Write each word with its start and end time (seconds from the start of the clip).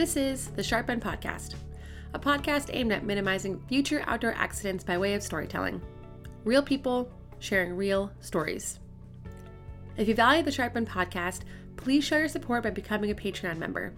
This 0.00 0.16
is 0.16 0.46
the 0.46 0.62
Sharp 0.62 0.88
End 0.88 1.02
Podcast, 1.02 1.56
a 2.14 2.18
podcast 2.18 2.70
aimed 2.72 2.90
at 2.90 3.04
minimizing 3.04 3.60
future 3.68 4.02
outdoor 4.06 4.32
accidents 4.32 4.82
by 4.82 4.96
way 4.96 5.12
of 5.12 5.22
storytelling. 5.22 5.78
Real 6.42 6.62
people 6.62 7.12
sharing 7.38 7.76
real 7.76 8.10
stories. 8.20 8.80
If 9.98 10.08
you 10.08 10.14
value 10.14 10.42
the 10.42 10.50
Sharp 10.50 10.74
End 10.74 10.88
Podcast, 10.88 11.40
please 11.76 12.02
show 12.02 12.16
your 12.16 12.28
support 12.28 12.62
by 12.62 12.70
becoming 12.70 13.10
a 13.10 13.14
Patreon 13.14 13.58
member. 13.58 13.92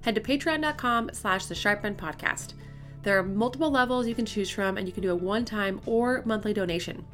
Head 0.00 0.14
to 0.14 0.22
patreon.com 0.22 1.10
slash 1.12 1.44
the 1.44 1.54
Sharp 1.54 1.84
End 1.84 1.98
Podcast. 1.98 2.54
There 3.02 3.18
are 3.18 3.22
multiple 3.22 3.70
levels 3.70 4.08
you 4.08 4.14
can 4.14 4.24
choose 4.24 4.48
from, 4.48 4.78
and 4.78 4.86
you 4.88 4.94
can 4.94 5.02
do 5.02 5.12
a 5.12 5.14
one-time 5.14 5.78
or 5.84 6.22
monthly 6.24 6.54
donation. 6.54 7.04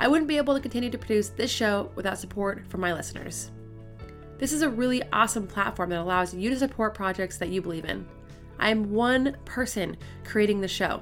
I 0.00 0.08
wouldn't 0.08 0.26
be 0.26 0.36
able 0.36 0.54
to 0.54 0.60
continue 0.60 0.90
to 0.90 0.98
produce 0.98 1.28
this 1.28 1.52
show 1.52 1.92
without 1.94 2.18
support 2.18 2.66
from 2.68 2.80
my 2.80 2.92
listeners. 2.92 3.52
This 4.42 4.52
is 4.52 4.62
a 4.62 4.68
really 4.68 5.04
awesome 5.12 5.46
platform 5.46 5.90
that 5.90 6.00
allows 6.00 6.34
you 6.34 6.50
to 6.50 6.58
support 6.58 6.94
projects 6.94 7.38
that 7.38 7.50
you 7.50 7.62
believe 7.62 7.84
in. 7.84 8.04
I 8.58 8.70
am 8.70 8.90
one 8.90 9.36
person 9.44 9.96
creating 10.24 10.60
the 10.60 10.66
show. 10.66 11.00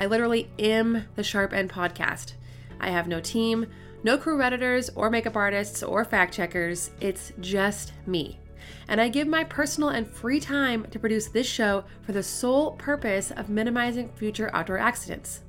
I 0.00 0.06
literally 0.06 0.50
am 0.58 1.06
the 1.14 1.22
Sharp 1.22 1.52
End 1.52 1.70
podcast. 1.70 2.32
I 2.80 2.90
have 2.90 3.06
no 3.06 3.20
team, 3.20 3.66
no 4.02 4.18
crew 4.18 4.42
editors 4.42 4.90
or 4.96 5.10
makeup 5.10 5.36
artists 5.36 5.84
or 5.84 6.04
fact 6.04 6.34
checkers. 6.34 6.90
It's 7.00 7.32
just 7.38 7.92
me. 8.04 8.40
And 8.88 9.00
I 9.00 9.06
give 9.06 9.28
my 9.28 9.44
personal 9.44 9.90
and 9.90 10.04
free 10.04 10.40
time 10.40 10.84
to 10.90 10.98
produce 10.98 11.28
this 11.28 11.46
show 11.46 11.84
for 12.00 12.10
the 12.10 12.20
sole 12.24 12.72
purpose 12.72 13.30
of 13.30 13.48
minimizing 13.48 14.08
future 14.16 14.50
outdoor 14.52 14.78
accidents. 14.78 15.42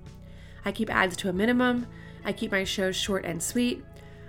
I 0.65 0.71
keep 0.71 0.93
ads 0.93 1.15
to 1.15 1.29
a 1.29 1.33
minimum. 1.33 1.87
I 2.23 2.31
keep 2.31 2.51
my 2.51 2.63
shows 2.63 2.95
short 2.95 3.25
and 3.25 3.41
sweet. 3.41 3.83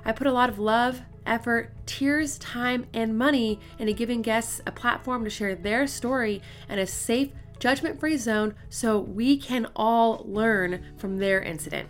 I 0.07 0.13
put 0.13 0.27
a 0.27 0.33
lot 0.33 0.49
of 0.49 0.59
love, 0.59 1.03
effort, 1.27 1.73
tears, 1.87 2.39
time, 2.39 2.87
and 2.93 3.17
money 3.17 3.61
into 3.79 3.93
giving 3.93 4.23
guests 4.23 4.61
a 4.67 4.73
platform 4.73 5.25
to 5.25 5.31
share 5.31 5.55
their 5.55 5.87
story 5.87 6.43
and 6.69 6.81
a 6.81 6.87
safe, 6.87 7.31
judgment 7.59 7.99
free 7.99 8.17
zone 8.17 8.55
so 8.69 8.99
we 8.99 9.37
can 9.37 9.67
all 9.77 10.25
learn 10.27 10.85
from 10.99 11.17
their 11.17 11.43
incident. 11.43 11.89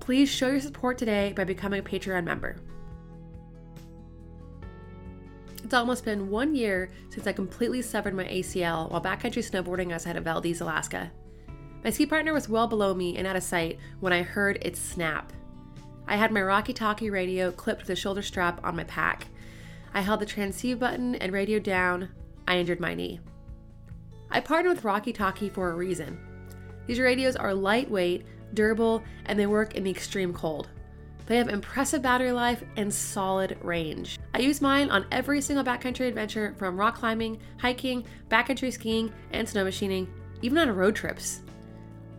Please 0.00 0.28
show 0.28 0.48
your 0.48 0.60
support 0.60 0.98
today 0.98 1.32
by 1.36 1.44
becoming 1.44 1.80
a 1.80 1.82
Patreon 1.82 2.24
member. 2.24 2.56
It's 5.62 5.74
almost 5.74 6.04
been 6.04 6.30
one 6.30 6.54
year 6.54 6.90
since 7.10 7.26
I 7.26 7.32
completely 7.32 7.82
severed 7.82 8.14
my 8.14 8.24
ACL 8.24 8.88
while 8.90 9.00
backcountry 9.00 9.42
snowboarding 9.42 9.92
outside 9.92 10.14
of 10.14 10.22
Valdez, 10.22 10.60
Alaska. 10.60 11.10
My 11.82 11.90
ski 11.90 12.06
partner 12.06 12.32
was 12.32 12.48
well 12.48 12.68
below 12.68 12.94
me 12.94 13.16
and 13.16 13.26
out 13.26 13.36
of 13.36 13.42
sight 13.42 13.78
when 13.98 14.12
I 14.12 14.22
heard 14.22 14.58
it 14.62 14.76
snap. 14.76 15.32
I 16.08 16.16
had 16.16 16.32
my 16.32 16.42
Rocky 16.42 16.72
Talkie 16.72 17.10
radio 17.10 17.50
clipped 17.50 17.82
to 17.82 17.86
the 17.86 17.96
shoulder 17.96 18.22
strap 18.22 18.60
on 18.64 18.76
my 18.76 18.84
pack. 18.84 19.26
I 19.92 20.00
held 20.00 20.20
the 20.20 20.26
transceive 20.26 20.78
button 20.78 21.14
and 21.16 21.32
radio 21.32 21.58
down. 21.58 22.10
I 22.46 22.58
injured 22.58 22.80
my 22.80 22.94
knee. 22.94 23.20
I 24.30 24.40
partnered 24.40 24.76
with 24.76 24.84
Rocky 24.84 25.12
Talkie 25.12 25.48
for 25.48 25.70
a 25.70 25.74
reason. 25.74 26.18
These 26.86 27.00
radios 27.00 27.36
are 27.36 27.54
lightweight, 27.54 28.26
durable, 28.54 29.02
and 29.26 29.38
they 29.38 29.46
work 29.46 29.74
in 29.74 29.84
the 29.84 29.90
extreme 29.90 30.32
cold. 30.32 30.68
They 31.26 31.36
have 31.36 31.48
impressive 31.48 32.02
battery 32.02 32.30
life 32.30 32.62
and 32.76 32.92
solid 32.92 33.58
range. 33.60 34.20
I 34.32 34.38
use 34.38 34.60
mine 34.60 34.90
on 34.90 35.06
every 35.10 35.40
single 35.40 35.64
backcountry 35.64 36.06
adventure 36.06 36.54
from 36.56 36.78
rock 36.78 36.96
climbing, 36.96 37.40
hiking, 37.58 38.06
backcountry 38.28 38.72
skiing, 38.72 39.12
and 39.32 39.48
snow 39.48 39.64
machining, 39.64 40.08
even 40.42 40.58
on 40.58 40.70
road 40.70 40.94
trips. 40.94 41.40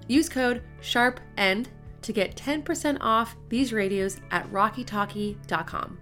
Use 0.10 0.28
code 0.28 0.62
SHARPEND 0.82 1.70
to 2.08 2.14
get 2.14 2.38
10% 2.38 2.98
off 3.02 3.36
these 3.50 3.74
radios 3.74 4.22
at 4.32 4.50
rockytalkie.com. 4.50 5.98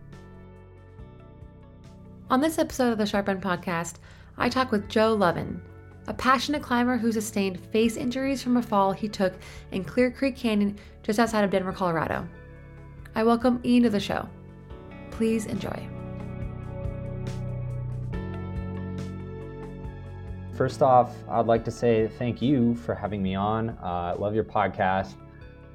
On 2.29 2.39
this 2.39 2.59
episode 2.59 2.91
of 2.91 2.99
the 2.99 3.07
Sharp 3.07 3.27
End 3.27 3.41
podcast, 3.41 3.95
I 4.37 4.47
talk 4.47 4.71
with 4.71 4.87
Joe 4.87 5.15
Lovin, 5.15 5.59
a 6.05 6.13
passionate 6.13 6.61
climber 6.61 6.95
who 6.95 7.11
sustained 7.11 7.59
face 7.71 7.97
injuries 7.97 8.43
from 8.43 8.57
a 8.57 8.61
fall 8.61 8.91
he 8.91 9.09
took 9.09 9.33
in 9.71 9.83
Clear 9.83 10.11
Creek 10.11 10.35
Canyon 10.35 10.77
just 11.01 11.17
outside 11.17 11.43
of 11.43 11.49
Denver, 11.49 11.73
Colorado. 11.73 12.29
I 13.15 13.23
welcome 13.23 13.59
Ian 13.65 13.81
to 13.83 13.89
the 13.89 13.99
show. 13.99 14.29
Please 15.09 15.47
enjoy. 15.47 15.89
First 20.55 20.83
off, 20.83 21.15
I'd 21.27 21.47
like 21.47 21.65
to 21.65 21.71
say 21.71 22.07
thank 22.19 22.43
you 22.43 22.75
for 22.75 22.93
having 22.93 23.23
me 23.23 23.33
on. 23.33 23.69
Uh, 23.69 24.15
love 24.19 24.35
your 24.35 24.43
podcast. 24.43 25.15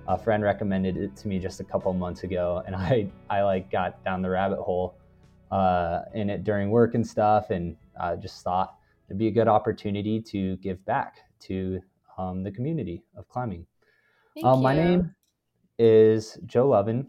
A 0.08 0.18
friend 0.18 0.42
recommended 0.42 0.96
it 0.96 1.16
to 1.16 1.28
me 1.28 1.38
just 1.38 1.60
a 1.60 1.64
couple 1.64 1.92
months 1.92 2.24
ago, 2.24 2.62
and 2.66 2.74
I 2.76 3.10
I 3.28 3.42
like 3.42 3.70
got 3.70 4.02
down 4.04 4.22
the 4.22 4.30
rabbit 4.30 4.60
hole 4.60 4.96
uh, 5.50 6.02
in 6.14 6.30
it 6.30 6.44
during 6.44 6.70
work 6.70 6.94
and 6.94 7.06
stuff, 7.06 7.50
and 7.50 7.76
uh, 7.98 8.16
just 8.16 8.42
thought 8.42 8.76
it'd 9.08 9.18
be 9.18 9.28
a 9.28 9.32
good 9.32 9.48
opportunity 9.48 10.20
to 10.20 10.56
give 10.58 10.84
back 10.84 11.16
to 11.40 11.80
um, 12.18 12.42
the 12.42 12.50
community 12.50 13.02
of 13.16 13.28
climbing. 13.28 13.66
Um, 14.44 14.62
my 14.62 14.74
name 14.74 15.14
is 15.78 16.38
Joe 16.46 16.68
Lovin. 16.68 17.08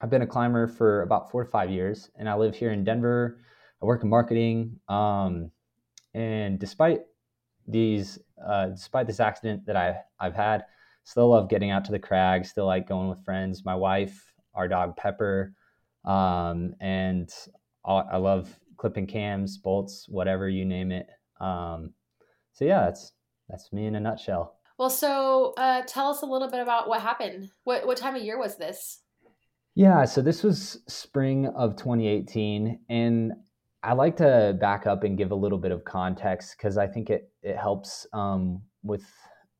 I've 0.00 0.10
been 0.10 0.22
a 0.22 0.26
climber 0.26 0.66
for 0.66 1.02
about 1.02 1.30
four 1.30 1.44
to 1.44 1.50
five 1.50 1.70
years, 1.70 2.10
and 2.16 2.28
I 2.28 2.34
live 2.34 2.54
here 2.54 2.70
in 2.70 2.84
Denver. 2.84 3.38
I 3.82 3.86
work 3.86 4.02
in 4.02 4.08
marketing, 4.08 4.78
um, 4.88 5.50
and 6.14 6.58
despite 6.58 7.00
these, 7.66 8.18
uh, 8.44 8.66
despite 8.66 9.06
this 9.06 9.20
accident 9.20 9.66
that 9.66 9.76
I 9.76 9.96
I've 10.18 10.34
had, 10.34 10.64
still 11.10 11.30
love 11.30 11.48
getting 11.48 11.72
out 11.72 11.84
to 11.84 11.92
the 11.92 11.98
crag. 11.98 12.46
Still 12.46 12.66
like 12.66 12.88
going 12.88 13.08
with 13.08 13.24
friends. 13.24 13.64
My 13.64 13.74
wife, 13.74 14.32
our 14.54 14.68
dog 14.68 14.96
Pepper, 14.96 15.52
um, 16.04 16.74
and 16.80 17.28
I 17.84 18.16
love 18.16 18.48
clipping 18.76 19.08
cams, 19.08 19.58
bolts, 19.58 20.06
whatever 20.08 20.48
you 20.48 20.64
name 20.64 20.92
it. 20.92 21.06
Um, 21.40 21.94
so 22.52 22.64
yeah, 22.64 22.84
that's 22.84 23.12
that's 23.48 23.72
me 23.72 23.86
in 23.86 23.96
a 23.96 24.00
nutshell. 24.00 24.56
Well, 24.78 24.90
so 24.90 25.52
uh, 25.58 25.82
tell 25.86 26.08
us 26.08 26.22
a 26.22 26.26
little 26.26 26.48
bit 26.48 26.60
about 26.60 26.88
what 26.88 27.02
happened. 27.02 27.50
What 27.64 27.86
what 27.86 27.96
time 27.96 28.14
of 28.14 28.22
year 28.22 28.38
was 28.38 28.56
this? 28.56 29.02
Yeah, 29.74 30.04
so 30.04 30.22
this 30.22 30.44
was 30.44 30.78
spring 30.88 31.46
of 31.46 31.74
2018, 31.76 32.80
and 32.88 33.32
I 33.82 33.94
like 33.94 34.16
to 34.18 34.56
back 34.60 34.86
up 34.86 35.02
and 35.02 35.18
give 35.18 35.32
a 35.32 35.36
little 35.36 35.58
bit 35.58 35.72
of 35.72 35.84
context 35.84 36.54
because 36.56 36.78
I 36.78 36.86
think 36.86 37.10
it 37.10 37.32
it 37.42 37.56
helps 37.56 38.06
um, 38.12 38.62
with 38.84 39.04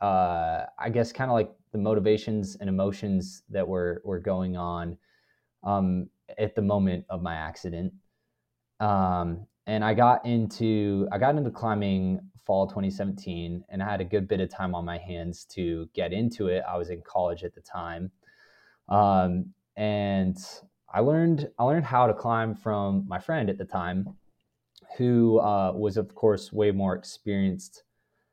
uh, 0.00 0.64
I 0.78 0.90
guess 0.90 1.12
kind 1.12 1.30
of 1.30 1.34
like 1.34 1.50
the 1.72 1.78
motivations 1.78 2.56
and 2.56 2.68
emotions 2.68 3.42
that 3.50 3.66
were 3.66 4.02
were 4.04 4.18
going 4.18 4.56
on 4.56 4.96
um, 5.62 6.08
at 6.38 6.54
the 6.54 6.62
moment 6.62 7.04
of 7.08 7.22
my 7.22 7.34
accident. 7.34 7.92
Um, 8.80 9.46
and 9.66 9.84
I 9.84 9.94
got 9.94 10.24
into 10.24 11.06
I 11.12 11.18
got 11.18 11.36
into 11.36 11.50
climbing 11.50 12.20
fall 12.44 12.66
2017, 12.66 13.64
and 13.68 13.82
I 13.82 13.90
had 13.90 14.00
a 14.00 14.04
good 14.04 14.26
bit 14.26 14.40
of 14.40 14.48
time 14.48 14.74
on 14.74 14.84
my 14.84 14.98
hands 14.98 15.44
to 15.50 15.88
get 15.94 16.12
into 16.12 16.48
it. 16.48 16.64
I 16.68 16.76
was 16.76 16.90
in 16.90 17.02
college 17.02 17.44
at 17.44 17.54
the 17.54 17.60
time, 17.60 18.10
um, 18.88 19.52
and 19.76 20.36
I 20.92 21.00
learned 21.00 21.48
I 21.58 21.64
learned 21.64 21.84
how 21.84 22.06
to 22.06 22.14
climb 22.14 22.54
from 22.54 23.04
my 23.06 23.18
friend 23.18 23.50
at 23.50 23.58
the 23.58 23.64
time, 23.64 24.16
who 24.96 25.38
uh, 25.40 25.72
was 25.72 25.96
of 25.96 26.14
course 26.14 26.52
way 26.52 26.70
more 26.70 26.96
experienced 26.96 27.84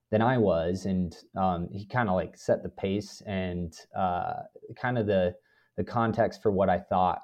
than 0.09 0.22
I 0.22 0.38
was, 0.38 0.85
and 0.85 1.16
um, 1.35 1.68
he 1.72 1.85
kind 1.85 2.09
of 2.09 2.16
like 2.16 2.38
set 2.38 2.63
the 2.63 2.69
pace 2.69 3.22
and 3.25 3.73
uh, 3.95 4.34
kind 4.75 4.97
of 4.97 5.06
the 5.06 5.35
the 5.75 5.84
context 5.84 6.41
for 6.41 6.51
what 6.51 6.69
I 6.69 6.79
thought 6.79 7.22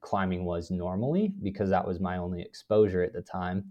climbing 0.00 0.44
was 0.44 0.70
normally 0.70 1.32
because 1.42 1.68
that 1.70 1.86
was 1.86 2.00
my 2.00 2.16
only 2.16 2.40
exposure 2.40 3.02
at 3.02 3.12
the 3.12 3.20
time. 3.20 3.64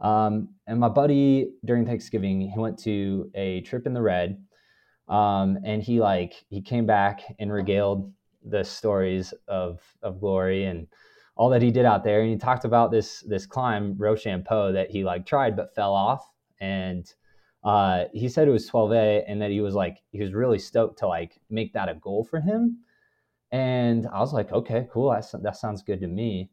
Um, 0.00 0.50
and 0.66 0.78
my 0.78 0.88
buddy 0.88 1.50
during 1.64 1.84
Thanksgiving, 1.84 2.40
he 2.40 2.58
went 2.58 2.78
to 2.80 3.30
a 3.34 3.60
trip 3.62 3.86
in 3.86 3.92
the 3.92 4.00
red, 4.00 4.42
um, 5.08 5.58
and 5.64 5.82
he 5.82 6.00
like 6.00 6.44
he 6.48 6.62
came 6.62 6.86
back 6.86 7.22
and 7.38 7.52
regaled 7.52 8.12
the 8.44 8.64
stories 8.64 9.34
of 9.48 9.80
of 10.02 10.20
glory 10.20 10.64
and 10.64 10.86
all 11.36 11.50
that 11.50 11.62
he 11.62 11.70
did 11.70 11.86
out 11.86 12.04
there, 12.04 12.20
and 12.20 12.30
he 12.30 12.36
talked 12.36 12.64
about 12.64 12.90
this 12.90 13.20
this 13.26 13.46
climb 13.46 13.96
Ro 13.98 14.14
Shampo 14.14 14.72
that 14.72 14.90
he 14.90 15.04
like 15.04 15.26
tried 15.26 15.56
but 15.56 15.74
fell 15.74 15.94
off 15.94 16.30
and 16.60 17.12
uh, 17.62 18.04
he 18.12 18.28
said 18.28 18.48
it 18.48 18.52
was 18.52 18.70
12A 18.70 19.24
and 19.26 19.40
that 19.42 19.50
he 19.50 19.60
was 19.60 19.74
like, 19.74 19.98
he 20.12 20.20
was 20.20 20.32
really 20.32 20.58
stoked 20.58 20.98
to 21.00 21.08
like 21.08 21.40
make 21.50 21.72
that 21.74 21.88
a 21.88 21.94
goal 21.94 22.24
for 22.24 22.40
him. 22.40 22.78
And 23.52 24.06
I 24.06 24.20
was 24.20 24.32
like, 24.32 24.50
okay, 24.52 24.88
cool. 24.90 25.10
That, 25.10 25.26
that 25.42 25.56
sounds 25.56 25.82
good 25.82 26.00
to 26.00 26.06
me. 26.06 26.50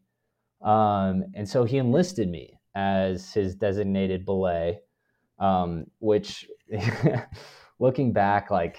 Um, 0.62 1.24
and 1.34 1.48
so 1.48 1.64
he 1.64 1.78
enlisted 1.78 2.28
me 2.28 2.58
as 2.74 3.32
his 3.32 3.54
designated 3.54 4.26
belay, 4.26 4.80
um, 5.38 5.86
which 6.00 6.46
looking 7.78 8.12
back, 8.12 8.50
like 8.50 8.76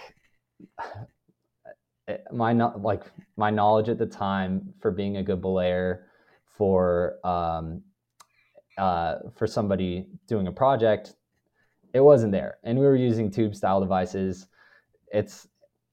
my, 2.31 2.53
like 2.53 3.05
my 3.37 3.49
knowledge 3.49 3.89
at 3.89 3.97
the 3.97 4.05
time 4.05 4.73
for 4.79 4.91
being 4.91 5.17
a 5.17 5.23
good 5.23 5.41
belayer 5.41 6.01
for, 6.57 7.25
um, 7.25 7.81
uh, 8.77 9.15
for 9.35 9.47
somebody 9.47 10.05
doing 10.27 10.47
a 10.47 10.51
project 10.51 11.15
it 11.93 12.01
wasn't 12.01 12.31
there, 12.31 12.57
and 12.63 12.77
we 12.77 12.85
were 12.85 12.95
using 12.95 13.31
tube 13.31 13.55
style 13.55 13.79
devices. 13.79 14.47
It's 15.11 15.47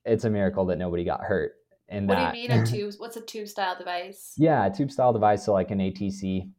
it's 0.04 0.24
a 0.24 0.30
miracle 0.30 0.66
that 0.66 0.78
nobody 0.78 1.04
got 1.04 1.22
hurt. 1.22 1.52
And 1.88 2.08
what 2.08 2.16
that, 2.16 2.32
do 2.32 2.38
you 2.38 2.48
mean 2.48 2.58
a 2.58 2.66
tube? 2.66 2.94
What's 2.98 3.16
a 3.16 3.20
tube 3.20 3.48
style 3.48 3.76
device? 3.78 4.34
Yeah, 4.36 4.66
a 4.66 4.74
tube 4.74 4.90
style 4.90 5.12
device, 5.12 5.44
so 5.44 5.52
like 5.52 5.70
an 5.70 5.78
ATC. 5.78 6.50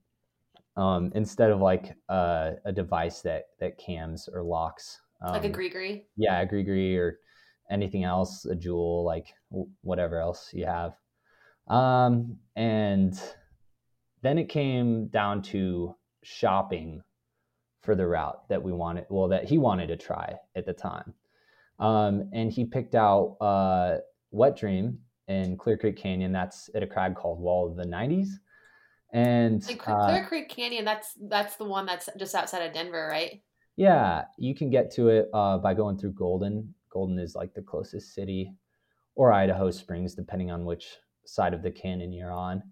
um, 0.77 1.11
instead 1.15 1.51
of 1.51 1.59
like 1.59 1.95
a, 2.07 2.53
a, 2.65 2.71
device 2.71 3.21
that 3.21 3.45
that 3.59 3.77
cams 3.77 4.29
or 4.31 4.43
locks. 4.43 5.01
Um, 5.21 5.33
like 5.33 5.45
a 5.45 5.49
GriGri. 5.49 6.03
Yeah, 6.15 6.41
a 6.41 6.47
GriGri 6.47 6.97
or 6.97 7.19
anything 7.71 8.03
else, 8.03 8.45
a 8.45 8.55
Jul 8.55 9.03
like 9.03 9.33
whatever 9.81 10.19
else 10.19 10.51
you 10.53 10.65
have. 10.65 10.93
Um, 11.67 12.37
and 12.55 13.19
then 14.21 14.37
it 14.37 14.49
came 14.49 15.07
down 15.07 15.41
to 15.43 15.95
shopping 16.23 17.01
for 17.87 17.95
the 17.95 18.05
route 18.05 18.41
that 18.49 18.61
we 18.61 18.73
wanted, 18.73 19.05
well, 19.09 19.29
that 19.29 19.45
he 19.45 19.57
wanted 19.57 19.87
to 19.87 19.95
try 19.95 20.35
at 20.57 20.65
the 20.65 20.73
time. 20.73 21.13
Um, 21.79 22.29
and 22.33 22.51
he 22.51 22.65
picked 22.65 22.95
out 22.95 23.37
uh, 23.39 23.99
Wet 24.31 24.57
Dream 24.57 24.99
in 25.29 25.55
Clear 25.55 25.77
Creek 25.77 25.95
Canyon. 25.95 26.33
That's 26.33 26.69
at 26.75 26.83
a 26.83 26.87
crag 26.87 27.15
called 27.15 27.39
Wall 27.39 27.65
of 27.65 27.77
the 27.77 27.85
90s. 27.85 28.27
And 29.13 29.63
Clear 29.63 29.95
uh, 29.95 30.25
Creek 30.27 30.49
Canyon, 30.49 30.83
that's 30.83 31.13
that's 31.29 31.55
the 31.55 31.63
one 31.63 31.85
that's 31.85 32.09
just 32.17 32.35
outside 32.35 32.63
of 32.63 32.73
Denver, 32.73 33.07
right? 33.09 33.41
Yeah, 33.77 34.25
you 34.37 34.53
can 34.53 34.69
get 34.69 34.91
to 34.95 35.07
it 35.07 35.29
uh, 35.33 35.57
by 35.57 35.73
going 35.73 35.97
through 35.97 36.11
Golden. 36.11 36.73
Golden 36.91 37.17
is 37.17 37.35
like 37.35 37.53
the 37.53 37.61
closest 37.61 38.13
city, 38.13 38.51
or 39.15 39.31
Idaho 39.31 39.71
Springs, 39.71 40.13
depending 40.13 40.51
on 40.51 40.65
which 40.65 40.97
side 41.25 41.53
of 41.53 41.63
the 41.63 41.71
canyon 41.71 42.11
you're 42.11 42.33
on. 42.33 42.63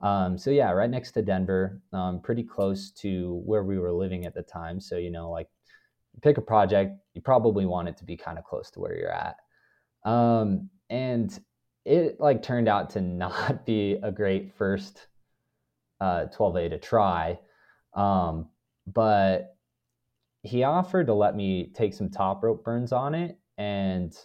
Um, 0.00 0.36
so 0.36 0.50
yeah, 0.50 0.70
right 0.72 0.90
next 0.90 1.12
to 1.12 1.22
Denver, 1.22 1.80
um, 1.92 2.20
pretty 2.20 2.42
close 2.42 2.90
to 2.92 3.40
where 3.44 3.64
we 3.64 3.78
were 3.78 3.92
living 3.92 4.26
at 4.26 4.34
the 4.34 4.42
time. 4.42 4.80
So 4.80 4.96
you 4.96 5.10
know, 5.10 5.30
like 5.30 5.48
pick 6.22 6.38
a 6.38 6.42
project, 6.42 6.98
you 7.14 7.20
probably 7.22 7.66
want 7.66 7.88
it 7.88 7.96
to 7.98 8.04
be 8.04 8.16
kind 8.16 8.38
of 8.38 8.44
close 8.44 8.70
to 8.72 8.80
where 8.80 8.96
you're 8.96 9.12
at. 9.12 9.36
Um, 10.04 10.70
and 10.90 11.38
it 11.84 12.20
like 12.20 12.42
turned 12.42 12.68
out 12.68 12.90
to 12.90 13.00
not 13.00 13.66
be 13.66 13.98
a 14.02 14.10
great 14.10 14.54
first 14.56 15.06
uh, 16.00 16.26
12A 16.26 16.70
to 16.70 16.78
try. 16.78 17.38
Um, 17.94 18.48
but 18.86 19.56
he 20.42 20.62
offered 20.62 21.06
to 21.06 21.14
let 21.14 21.34
me 21.34 21.72
take 21.74 21.92
some 21.94 22.10
top 22.10 22.42
rope 22.42 22.64
burns 22.64 22.92
on 22.92 23.14
it. 23.14 23.38
And 23.58 24.16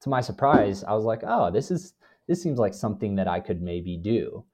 to 0.00 0.08
my 0.08 0.20
surprise, 0.20 0.84
I 0.84 0.92
was 0.94 1.04
like, 1.04 1.22
oh, 1.26 1.50
this 1.50 1.70
is 1.70 1.94
this 2.26 2.42
seems 2.42 2.58
like 2.58 2.74
something 2.74 3.16
that 3.16 3.26
I 3.26 3.40
could 3.40 3.60
maybe 3.60 3.96
do. 3.96 4.44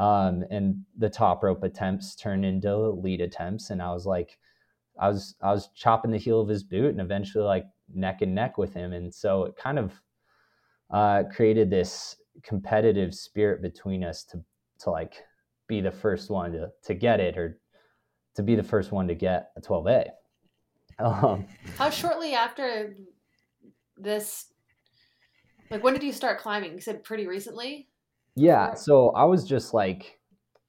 Um, 0.00 0.44
and 0.50 0.82
the 0.96 1.10
top 1.10 1.42
rope 1.42 1.62
attempts 1.62 2.16
turned 2.16 2.46
into 2.46 2.74
lead 2.74 3.20
attempts, 3.20 3.68
and 3.68 3.82
I 3.82 3.92
was 3.92 4.06
like, 4.06 4.38
I 4.98 5.08
was 5.08 5.34
I 5.42 5.52
was 5.52 5.68
chopping 5.76 6.10
the 6.10 6.16
heel 6.16 6.40
of 6.40 6.48
his 6.48 6.62
boot, 6.62 6.92
and 6.92 7.02
eventually 7.02 7.44
like 7.44 7.66
neck 7.94 8.22
and 8.22 8.34
neck 8.34 8.56
with 8.56 8.72
him, 8.72 8.94
and 8.94 9.14
so 9.14 9.44
it 9.44 9.56
kind 9.56 9.78
of 9.78 9.92
uh, 10.90 11.24
created 11.30 11.68
this 11.68 12.16
competitive 12.42 13.14
spirit 13.14 13.60
between 13.60 14.02
us 14.02 14.24
to 14.24 14.42
to 14.78 14.90
like 14.90 15.22
be 15.68 15.82
the 15.82 15.90
first 15.90 16.30
one 16.30 16.52
to, 16.52 16.70
to 16.84 16.94
get 16.94 17.20
it 17.20 17.36
or 17.36 17.60
to 18.36 18.42
be 18.42 18.56
the 18.56 18.62
first 18.62 18.92
one 18.92 19.06
to 19.06 19.14
get 19.14 19.50
a 19.56 19.60
12A. 19.60 20.08
Um, 20.98 21.46
How 21.76 21.90
shortly 21.90 22.32
after 22.32 22.96
this, 23.98 24.46
like 25.70 25.84
when 25.84 25.92
did 25.92 26.02
you 26.02 26.12
start 26.12 26.40
climbing? 26.40 26.72
You 26.72 26.80
said 26.80 27.04
pretty 27.04 27.26
recently? 27.26 27.89
Yeah. 28.36 28.74
So 28.74 29.10
I 29.10 29.24
was 29.24 29.44
just 29.44 29.74
like, 29.74 30.18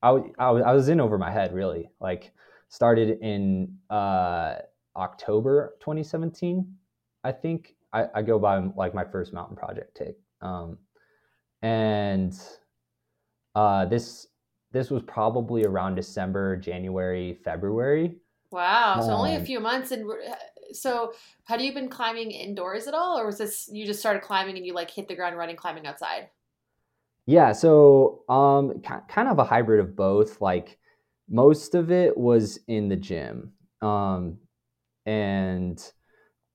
I, 0.02 0.10
I, 0.40 0.50
I 0.50 0.74
was 0.74 0.90
in 0.90 1.00
over 1.00 1.18
my 1.18 1.32
head 1.32 1.54
really. 1.54 1.90
Like 2.00 2.32
started 2.70 3.20
in 3.22 3.78
uh, 3.90 4.56
October 4.96 5.76
2017, 5.80 6.66
I 7.24 7.32
think. 7.32 7.76
I, 7.94 8.06
I 8.16 8.22
go 8.22 8.40
by 8.40 8.58
like 8.78 8.94
my 8.94 9.04
first 9.04 9.34
mountain 9.34 9.58
project 9.58 9.98
take. 9.98 10.18
Um, 10.42 10.78
and 11.62 12.34
uh, 13.54 13.86
this 13.86 14.28
this 14.72 14.90
was 14.90 15.04
probably 15.04 15.66
around 15.66 15.96
December, 15.96 16.56
January, 16.56 17.40
February. 17.44 18.16
Wow. 18.52 19.02
So 19.02 19.12
um, 19.12 19.20
only 19.20 19.36
a 19.36 19.44
few 19.44 19.60
months. 19.60 19.92
And 19.92 20.10
so 20.72 21.14
had 21.44 21.62
you 21.62 21.74
been 21.74 21.90
climbing 21.90 22.32
indoors 22.32 22.88
at 22.88 22.94
all? 22.94 23.20
Or 23.20 23.26
was 23.26 23.38
this, 23.38 23.70
you 23.72 23.86
just 23.86 24.00
started 24.00 24.22
climbing 24.22 24.58
and 24.58 24.66
you 24.66 24.74
like 24.74 24.92
hit 24.92 25.08
the 25.08 25.16
ground 25.16 25.38
running, 25.38 25.56
climbing 25.56 25.86
outside? 25.86 26.30
Yeah. 27.26 27.52
So 27.52 28.24
um, 28.30 28.82
kind 29.08 29.28
of 29.28 29.40
a 29.40 29.44
hybrid 29.44 29.80
of 29.80 29.96
both. 29.96 30.42
Like 30.42 30.78
most 31.30 31.76
of 31.76 31.92
it 31.92 32.18
was 32.18 32.60
in 32.68 32.90
the 32.90 32.96
gym. 32.96 33.54
Um, 33.82 34.38
and 35.06 35.84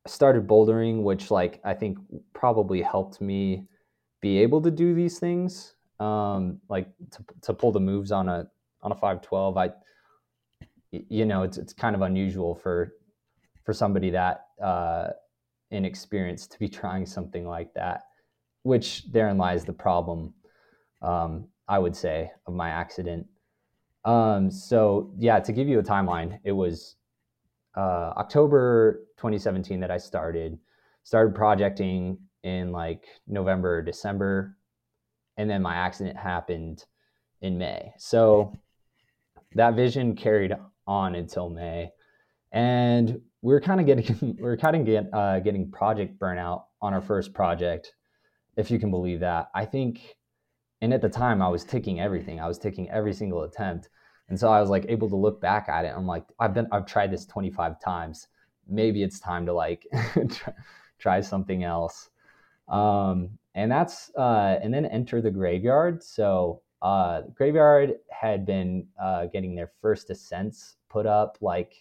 started 0.06 0.46
bouldering, 0.46 1.02
which 1.02 1.30
like 1.30 1.60
I 1.64 1.74
think 1.74 1.98
probably 2.32 2.80
helped 2.80 3.20
me 3.20 3.66
be 4.20 4.38
able 4.38 4.60
to 4.62 4.70
do 4.70 4.94
these 4.94 5.18
things 5.18 5.76
um, 6.00 6.60
like 6.68 6.88
to, 7.10 7.24
to 7.42 7.54
pull 7.54 7.72
the 7.72 7.80
moves 7.80 8.12
on 8.12 8.28
a 8.28 8.46
on 8.82 8.92
a 8.92 8.94
512 8.94 9.56
i 9.56 9.70
you 10.90 11.24
know 11.24 11.42
it's 11.42 11.58
it's 11.58 11.72
kind 11.72 11.96
of 11.96 12.02
unusual 12.02 12.54
for 12.54 12.92
for 13.64 13.72
somebody 13.72 14.10
that 14.10 14.46
uh, 14.62 15.08
inexperienced 15.70 16.52
to 16.52 16.58
be 16.58 16.68
trying 16.68 17.04
something 17.06 17.46
like 17.46 17.72
that 17.74 18.02
which 18.62 19.10
therein 19.10 19.38
lies 19.38 19.64
the 19.64 19.72
problem 19.72 20.32
um, 21.02 21.46
i 21.68 21.78
would 21.78 21.94
say 21.96 22.30
of 22.46 22.54
my 22.54 22.68
accident 22.70 23.26
um, 24.04 24.50
so 24.50 25.12
yeah 25.18 25.40
to 25.40 25.52
give 25.52 25.68
you 25.68 25.78
a 25.78 25.82
timeline 25.82 26.38
it 26.44 26.52
was 26.52 26.96
uh, 27.76 28.12
october 28.16 29.06
2017 29.16 29.80
that 29.80 29.90
i 29.90 29.98
started 29.98 30.58
started 31.02 31.34
projecting 31.34 32.18
in 32.42 32.72
like 32.72 33.04
november 33.26 33.82
december 33.82 34.56
and 35.36 35.50
then 35.50 35.62
my 35.62 35.74
accident 35.74 36.16
happened 36.16 36.84
in 37.40 37.58
May. 37.58 37.92
So 37.98 38.56
that 39.54 39.74
vision 39.74 40.16
carried 40.16 40.52
on 40.86 41.14
until 41.14 41.48
May, 41.48 41.90
and 42.52 43.20
we 43.42 43.54
are 43.54 43.60
kind 43.60 43.80
of 43.80 43.86
getting 43.86 44.36
we 44.40 44.48
are 44.48 44.56
kind 44.56 44.76
of 44.76 44.84
get, 44.84 45.08
uh, 45.12 45.40
getting 45.40 45.70
project 45.70 46.18
burnout 46.18 46.64
on 46.80 46.94
our 46.94 47.02
first 47.02 47.34
project, 47.34 47.94
if 48.56 48.70
you 48.70 48.78
can 48.78 48.90
believe 48.90 49.20
that. 49.20 49.50
I 49.54 49.64
think, 49.64 50.16
and 50.80 50.92
at 50.92 51.02
the 51.02 51.08
time 51.08 51.42
I 51.42 51.48
was 51.48 51.64
ticking 51.64 52.00
everything. 52.00 52.40
I 52.40 52.48
was 52.48 52.58
ticking 52.58 52.90
every 52.90 53.12
single 53.12 53.44
attempt, 53.44 53.88
and 54.28 54.38
so 54.38 54.48
I 54.48 54.60
was 54.60 54.70
like 54.70 54.86
able 54.88 55.08
to 55.08 55.16
look 55.16 55.40
back 55.40 55.68
at 55.68 55.84
it. 55.84 55.92
I'm 55.96 56.06
like, 56.06 56.24
I've 56.38 56.54
been 56.54 56.68
I've 56.72 56.86
tried 56.86 57.12
this 57.12 57.26
25 57.26 57.80
times. 57.80 58.28
Maybe 58.68 59.02
it's 59.02 59.20
time 59.20 59.46
to 59.46 59.52
like 59.52 59.86
try, 60.98 61.20
something 61.20 61.62
else. 61.62 62.10
Um, 62.68 63.38
and 63.54 63.70
that's 63.70 64.10
uh, 64.16 64.58
and 64.62 64.74
then 64.74 64.86
enter 64.86 65.22
the 65.22 65.30
graveyard. 65.30 66.02
So 66.02 66.62
uh, 66.82 67.22
graveyard 67.34 67.94
had 68.10 68.44
been 68.44 68.86
uh, 69.00 69.26
getting 69.26 69.54
their 69.54 69.72
first 69.80 70.10
ascents 70.10 70.76
put 70.88 71.06
up 71.06 71.38
like 71.40 71.74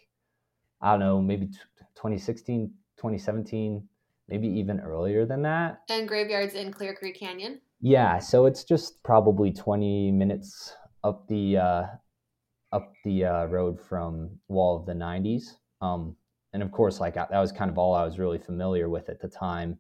I 0.82 0.92
don't 0.92 1.00
know, 1.00 1.22
maybe 1.22 1.48
t- 1.48 1.58
2016, 1.96 2.68
2017, 2.98 3.88
maybe 4.28 4.48
even 4.48 4.80
earlier 4.80 5.26
than 5.26 5.42
that. 5.44 5.82
And 5.90 6.08
graveyards 6.08 6.54
in 6.54 6.72
Clear 6.72 6.94
Creek 6.94 7.20
Canyon. 7.20 7.62
Yeah, 7.86 8.18
so 8.18 8.48
it's 8.48 8.64
just 8.64 9.04
probably 9.04 9.52
20 9.54 10.12
minutes 10.12 10.74
up 11.04 11.28
the 11.28 11.58
uh, 11.58 11.84
up 12.72 12.92
the 13.04 13.26
uh, 13.26 13.46
road 13.46 13.80
from 13.80 14.32
Wall 14.48 14.80
of 14.80 14.88
the 14.88 14.94
90s. 14.94 15.58
Um, 15.82 16.16
and 16.54 16.64
of 16.64 16.72
course, 16.72 17.00
like 17.00 17.14
that 17.14 17.30
was 17.30 17.52
kind 17.52 17.70
of 17.70 17.78
all 17.78 17.94
I 17.94 18.04
was 18.04 18.18
really 18.18 18.40
familiar 18.40 18.90
with 18.90 19.08
at 19.08 19.22
the 19.22 19.28
time. 19.28 19.78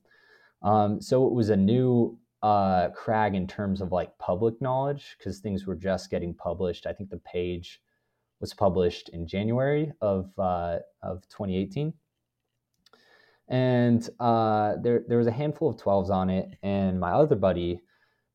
Um, 0.62 1.02
so 1.02 1.26
it 1.26 1.34
was 1.34 1.50
a 1.50 1.56
new 1.56 2.20
uh, 2.44 2.90
crag 2.90 3.34
in 3.34 3.48
terms 3.48 3.82
of 3.82 3.92
like 3.92 4.16
public 4.20 4.62
knowledge 4.62 5.16
because 5.18 5.40
things 5.40 5.66
were 5.66 5.74
just 5.74 6.12
getting 6.12 6.36
published. 6.36 6.86
I 6.86 6.94
think 6.94 7.10
the 7.10 7.18
page 7.18 7.82
was 8.40 8.54
published 8.54 9.10
in 9.10 9.26
January 9.26 9.92
of 10.00 10.30
uh, 10.38 10.78
of 11.02 11.28
2018, 11.30 11.92
and 13.48 14.08
uh, 14.20 14.76
there 14.84 15.06
there 15.08 15.18
was 15.18 15.26
a 15.26 15.32
handful 15.32 15.72
of 15.72 15.78
12s 15.78 16.12
on 16.12 16.30
it. 16.30 16.50
And 16.62 17.00
my 17.00 17.10
other 17.10 17.36
buddy 17.36 17.82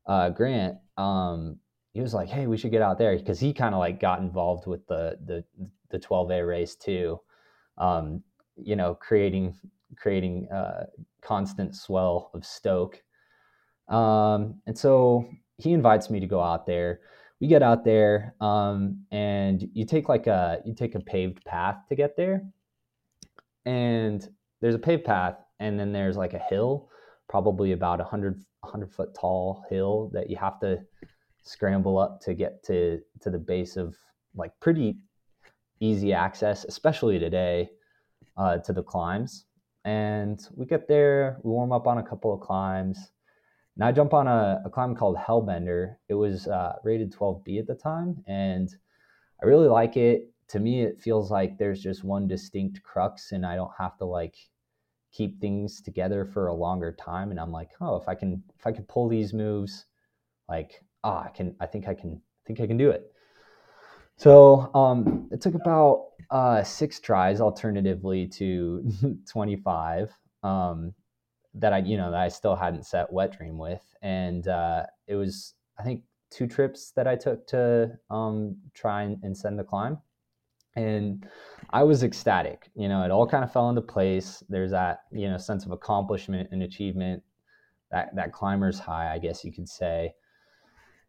uh, 0.05 0.29
Grant, 0.29 0.77
um, 0.97 1.57
he 1.93 2.01
was 2.01 2.13
like, 2.13 2.29
"Hey, 2.29 2.47
we 2.47 2.57
should 2.57 2.71
get 2.71 2.81
out 2.81 2.97
there," 2.97 3.17
because 3.17 3.39
he 3.39 3.53
kind 3.53 3.75
of 3.75 3.79
like 3.79 3.99
got 3.99 4.19
involved 4.19 4.67
with 4.67 4.85
the 4.87 5.17
the 5.25 5.43
the 5.89 5.99
12A 5.99 6.47
race 6.47 6.75
too. 6.75 7.19
Um, 7.77 8.23
you 8.55 8.75
know, 8.75 8.95
creating 8.95 9.55
creating 9.97 10.47
uh, 10.51 10.85
constant 11.21 11.75
swell 11.75 12.31
of 12.33 12.45
stoke. 12.45 13.01
Um, 13.87 14.61
and 14.65 14.77
so 14.77 15.27
he 15.57 15.73
invites 15.73 16.09
me 16.09 16.19
to 16.19 16.27
go 16.27 16.41
out 16.41 16.65
there. 16.65 17.01
We 17.39 17.47
get 17.47 17.63
out 17.63 17.83
there, 17.83 18.35
um, 18.39 19.03
and 19.11 19.67
you 19.73 19.85
take 19.85 20.07
like 20.07 20.27
a 20.27 20.61
you 20.63 20.75
take 20.75 20.95
a 20.95 20.99
paved 20.99 21.43
path 21.43 21.77
to 21.89 21.95
get 21.95 22.15
there. 22.15 22.43
And 23.65 24.27
there's 24.61 24.75
a 24.75 24.79
paved 24.79 25.05
path, 25.05 25.37
and 25.59 25.79
then 25.79 25.91
there's 25.91 26.17
like 26.17 26.33
a 26.33 26.39
hill, 26.39 26.89
probably 27.27 27.71
about 27.71 27.99
a 27.99 28.03
hundred 28.63 28.71
hundred 28.71 28.93
foot 28.93 29.13
tall 29.13 29.63
hill 29.69 30.09
that 30.13 30.29
you 30.29 30.37
have 30.37 30.59
to 30.59 30.79
scramble 31.43 31.97
up 31.97 32.21
to 32.21 32.33
get 32.33 32.63
to 32.63 32.99
to 33.19 33.29
the 33.29 33.39
base 33.39 33.77
of 33.77 33.95
like 34.35 34.51
pretty 34.59 34.97
easy 35.79 36.13
access, 36.13 36.63
especially 36.65 37.19
today, 37.19 37.69
uh, 38.37 38.57
to 38.59 38.71
the 38.71 38.83
climbs. 38.83 39.45
And 39.83 40.39
we 40.55 40.65
get 40.65 40.87
there, 40.87 41.39
we 41.43 41.51
warm 41.51 41.71
up 41.71 41.87
on 41.87 41.97
a 41.97 42.03
couple 42.03 42.33
of 42.33 42.39
climbs. 42.39 43.11
And 43.75 43.83
I 43.83 43.91
jump 43.91 44.13
on 44.13 44.27
a, 44.27 44.61
a 44.63 44.69
climb 44.69 44.95
called 44.95 45.17
Hellbender. 45.17 45.95
It 46.07 46.13
was 46.13 46.47
uh, 46.47 46.73
rated 46.83 47.11
12B 47.11 47.59
at 47.59 47.67
the 47.67 47.73
time. 47.73 48.23
And 48.27 48.69
I 49.41 49.47
really 49.47 49.67
like 49.67 49.97
it 49.97 50.31
to 50.49 50.59
me 50.59 50.83
it 50.83 51.01
feels 51.01 51.31
like 51.31 51.57
there's 51.57 51.81
just 51.81 52.03
one 52.03 52.27
distinct 52.27 52.83
crux 52.83 53.31
and 53.31 53.45
I 53.45 53.55
don't 53.55 53.71
have 53.77 53.97
to 53.97 54.05
like 54.05 54.35
keep 55.11 55.39
things 55.39 55.81
together 55.81 56.25
for 56.25 56.47
a 56.47 56.53
longer 56.53 56.91
time 56.91 57.31
and 57.31 57.39
I'm 57.39 57.51
like, 57.51 57.71
oh, 57.81 57.97
if 57.97 58.07
I 58.07 58.15
can 58.15 58.43
if 58.57 58.65
I 58.65 58.71
can 58.71 58.83
pull 58.83 59.07
these 59.07 59.33
moves, 59.33 59.85
like, 60.47 60.83
ah, 61.03 61.23
I 61.25 61.29
can 61.29 61.55
I 61.59 61.65
think 61.65 61.87
I 61.87 61.93
can 61.93 62.13
I 62.13 62.41
think 62.47 62.59
I 62.59 62.67
can 62.67 62.77
do 62.77 62.89
it. 62.89 63.11
So 64.17 64.69
um, 64.75 65.27
it 65.31 65.41
took 65.41 65.55
about 65.55 66.09
uh, 66.29 66.63
six 66.63 66.99
tries, 66.99 67.41
alternatively 67.41 68.27
to 68.27 68.87
25, 69.27 70.11
um, 70.43 70.93
that 71.55 71.73
I, 71.73 71.79
you 71.79 71.97
know, 71.97 72.11
that 72.11 72.19
I 72.19 72.27
still 72.27 72.55
hadn't 72.55 72.85
set 72.85 73.11
wet 73.11 73.35
dream 73.35 73.57
with, 73.57 73.81
and 74.03 74.47
uh, 74.47 74.83
it 75.07 75.15
was, 75.15 75.55
I 75.79 75.83
think, 75.83 76.03
two 76.29 76.45
trips 76.45 76.91
that 76.95 77.07
I 77.07 77.15
took 77.15 77.47
to 77.47 77.97
um, 78.11 78.57
try 78.73 79.03
and, 79.03 79.17
and 79.23 79.35
send 79.35 79.57
the 79.57 79.63
climb, 79.63 79.97
and 80.75 81.25
I 81.71 81.83
was 81.83 82.03
ecstatic. 82.03 82.69
You 82.75 82.89
know, 82.89 83.03
it 83.03 83.11
all 83.11 83.27
kind 83.27 83.43
of 83.43 83.51
fell 83.51 83.69
into 83.69 83.81
place. 83.81 84.43
There's 84.49 84.71
that, 84.71 85.03
you 85.11 85.29
know, 85.29 85.37
sense 85.37 85.65
of 85.65 85.71
accomplishment 85.71 86.49
and 86.51 86.63
achievement, 86.63 87.23
that 87.91 88.15
that 88.15 88.33
climber's 88.33 88.79
high, 88.79 89.13
I 89.13 89.19
guess 89.19 89.43
you 89.43 89.51
could 89.51 89.69
say 89.69 90.13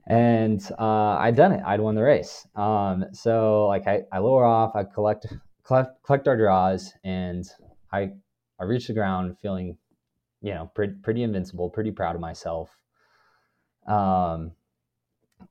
and 0.06 0.68
uh, 0.78 1.16
I'd 1.18 1.36
done 1.36 1.52
it. 1.52 1.62
I'd 1.64 1.80
won 1.80 1.94
the 1.94 2.02
race. 2.02 2.46
Um, 2.56 3.04
so 3.12 3.66
like 3.66 3.86
I, 3.86 4.02
I 4.12 4.18
lower 4.18 4.44
off, 4.44 4.74
I 4.74 4.84
collect, 4.84 5.26
collect 5.64 6.02
collect 6.02 6.26
our 6.28 6.36
draws, 6.36 6.92
and 7.04 7.44
I 7.92 8.10
I 8.58 8.64
reach 8.64 8.88
the 8.88 8.94
ground 8.94 9.36
feeling, 9.40 9.78
you 10.40 10.54
know, 10.54 10.70
pretty 10.74 10.94
pretty 11.02 11.22
invincible, 11.22 11.70
pretty 11.70 11.92
proud 11.92 12.14
of 12.14 12.20
myself. 12.20 12.76
Um, 13.86 14.52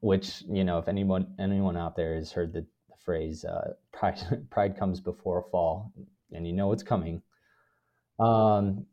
which 0.01 0.43
you 0.49 0.63
know, 0.63 0.79
if 0.79 0.87
anyone 0.87 1.33
anyone 1.39 1.77
out 1.77 1.95
there 1.95 2.15
has 2.15 2.31
heard 2.31 2.53
the, 2.53 2.65
phrase 3.03 3.45
uh, 3.45 3.73
"pride 3.91 4.19
pride 4.49 4.77
comes 4.77 4.99
before 4.99 5.39
a 5.39 5.49
fall," 5.49 5.91
and 6.31 6.47
you 6.47 6.53
know 6.53 6.71
it's 6.71 6.83
coming. 6.83 7.21
Um, 8.19 8.85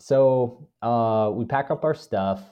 so 0.00 0.68
uh, 0.82 1.30
we 1.32 1.44
pack 1.44 1.70
up 1.70 1.84
our 1.84 1.94
stuff 1.94 2.42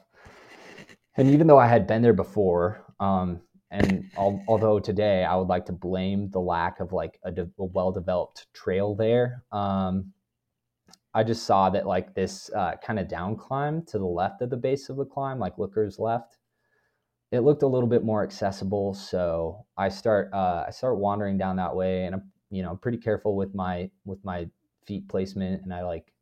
and 1.16 1.28
even 1.30 1.46
though 1.46 1.58
I 1.58 1.66
had 1.66 1.86
been 1.86 2.00
there 2.02 2.14
before, 2.14 2.82
um, 2.98 3.40
and 3.70 4.10
al- 4.16 4.42
although 4.48 4.78
today 4.78 5.24
I 5.24 5.36
would 5.36 5.48
like 5.48 5.66
to 5.66 5.72
blame 5.72 6.30
the 6.30 6.40
lack 6.40 6.80
of 6.80 6.92
like 6.92 7.20
a, 7.24 7.30
de- 7.30 7.50
a 7.58 7.64
well-developed 7.64 8.46
trail 8.54 8.94
there, 8.94 9.44
um, 9.52 10.12
I 11.12 11.24
just 11.24 11.44
saw 11.44 11.68
that 11.70 11.86
like 11.86 12.14
this 12.14 12.50
uh, 12.56 12.76
kind 12.82 12.98
of 12.98 13.06
down 13.06 13.36
climb 13.36 13.84
to 13.86 13.98
the 13.98 14.06
left 14.06 14.42
of 14.42 14.48
the 14.48 14.56
base 14.56 14.88
of 14.88 14.96
the 14.96 15.04
climb, 15.04 15.38
like 15.38 15.58
Looker's 15.58 15.98
left, 15.98 16.38
it 17.32 17.40
looked 17.40 17.62
a 17.62 17.66
little 17.66 17.88
bit 17.88 18.04
more 18.04 18.22
accessible. 18.22 18.94
So 18.94 19.64
I 19.76 19.88
start 19.88 20.32
uh, 20.32 20.64
I 20.66 20.70
start 20.70 20.98
wandering 20.98 21.38
down 21.38 21.56
that 21.56 21.74
way, 21.74 22.04
and 22.06 22.14
I'm 22.14 22.22
you 22.50 22.62
know 22.62 22.76
pretty 22.76 22.98
careful 22.98 23.36
with 23.36 23.54
my 23.54 23.90
with 24.04 24.24
my 24.24 24.48
feet 24.86 25.08
placement, 25.08 25.62
and 25.62 25.72
I 25.72 25.84
like 25.84 26.12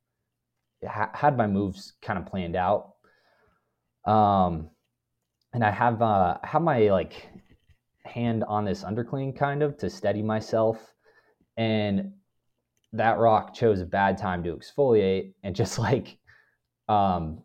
ha- 0.87 1.11
had 1.15 1.37
my 1.37 1.47
moves 1.47 1.95
kind 2.03 2.19
of 2.19 2.27
planned 2.27 2.57
out. 2.57 2.95
Um, 4.05 4.71
and 5.53 5.65
I 5.65 5.71
have 5.71 6.03
uh, 6.03 6.38
have 6.45 6.62
my 6.62 6.91
like 6.91 7.29
hand 8.05 8.45
on 8.45 8.65
this 8.65 8.85
undercling 8.85 9.37
kind 9.37 9.62
of 9.62 9.77
to 9.79 9.91
steady 9.91 10.23
myself, 10.23 10.95
and 11.57 12.12
that 12.93 13.19
rock 13.19 13.55
chose 13.55 13.81
a 13.81 13.87
bad 13.87 14.17
time 14.19 14.43
to 14.43 14.55
exfoliate 14.57 15.35
and 15.43 15.55
just 15.55 15.79
like 15.79 16.19
um 16.88 17.43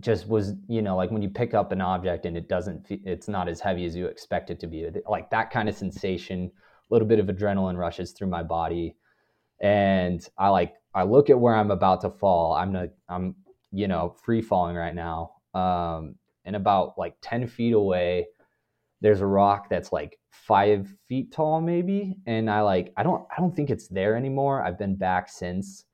just 0.00 0.28
was 0.28 0.54
you 0.68 0.82
know 0.82 0.96
like 0.96 1.10
when 1.10 1.22
you 1.22 1.28
pick 1.28 1.54
up 1.54 1.70
an 1.70 1.80
object 1.80 2.26
and 2.26 2.36
it 2.36 2.48
doesn't 2.48 2.86
it's 2.90 3.28
not 3.28 3.48
as 3.48 3.60
heavy 3.60 3.84
as 3.84 3.94
you 3.94 4.06
expect 4.06 4.50
it 4.50 4.58
to 4.58 4.66
be 4.66 4.88
like 5.08 5.30
that 5.30 5.50
kind 5.50 5.68
of 5.68 5.74
sensation 5.76 6.50
a 6.90 6.94
little 6.94 7.08
bit 7.08 7.18
of 7.18 7.26
adrenaline 7.26 7.76
rushes 7.76 8.12
through 8.12 8.28
my 8.28 8.42
body. 8.42 8.96
And 9.60 10.26
i 10.36 10.48
like 10.48 10.74
i 10.94 11.02
look 11.02 11.30
at 11.30 11.38
where 11.38 11.54
i'm 11.54 11.70
about 11.70 12.00
to 12.02 12.10
fall. 12.10 12.54
I'm 12.54 12.72
not 12.72 12.88
i'm 13.08 13.36
you 13.70 13.88
know 13.88 14.14
free 14.22 14.42
falling 14.42 14.76
right 14.76 14.94
now. 14.94 15.34
Um 15.54 16.16
and 16.44 16.56
about 16.56 16.98
like 16.98 17.16
10 17.22 17.46
feet 17.46 17.72
away 17.72 18.26
there's 19.00 19.20
a 19.20 19.26
rock 19.26 19.68
that's 19.68 19.92
like 19.92 20.18
five 20.30 20.92
feet 21.08 21.32
tall 21.32 21.60
maybe. 21.60 22.16
And 22.26 22.50
i 22.50 22.60
like 22.60 22.92
i 22.96 23.02
don't 23.02 23.24
i 23.30 23.40
don't 23.40 23.54
think 23.54 23.70
it's 23.70 23.88
there 23.88 24.16
anymore. 24.16 24.62
I've 24.62 24.78
been 24.78 24.96
back 24.96 25.28
since. 25.28 25.84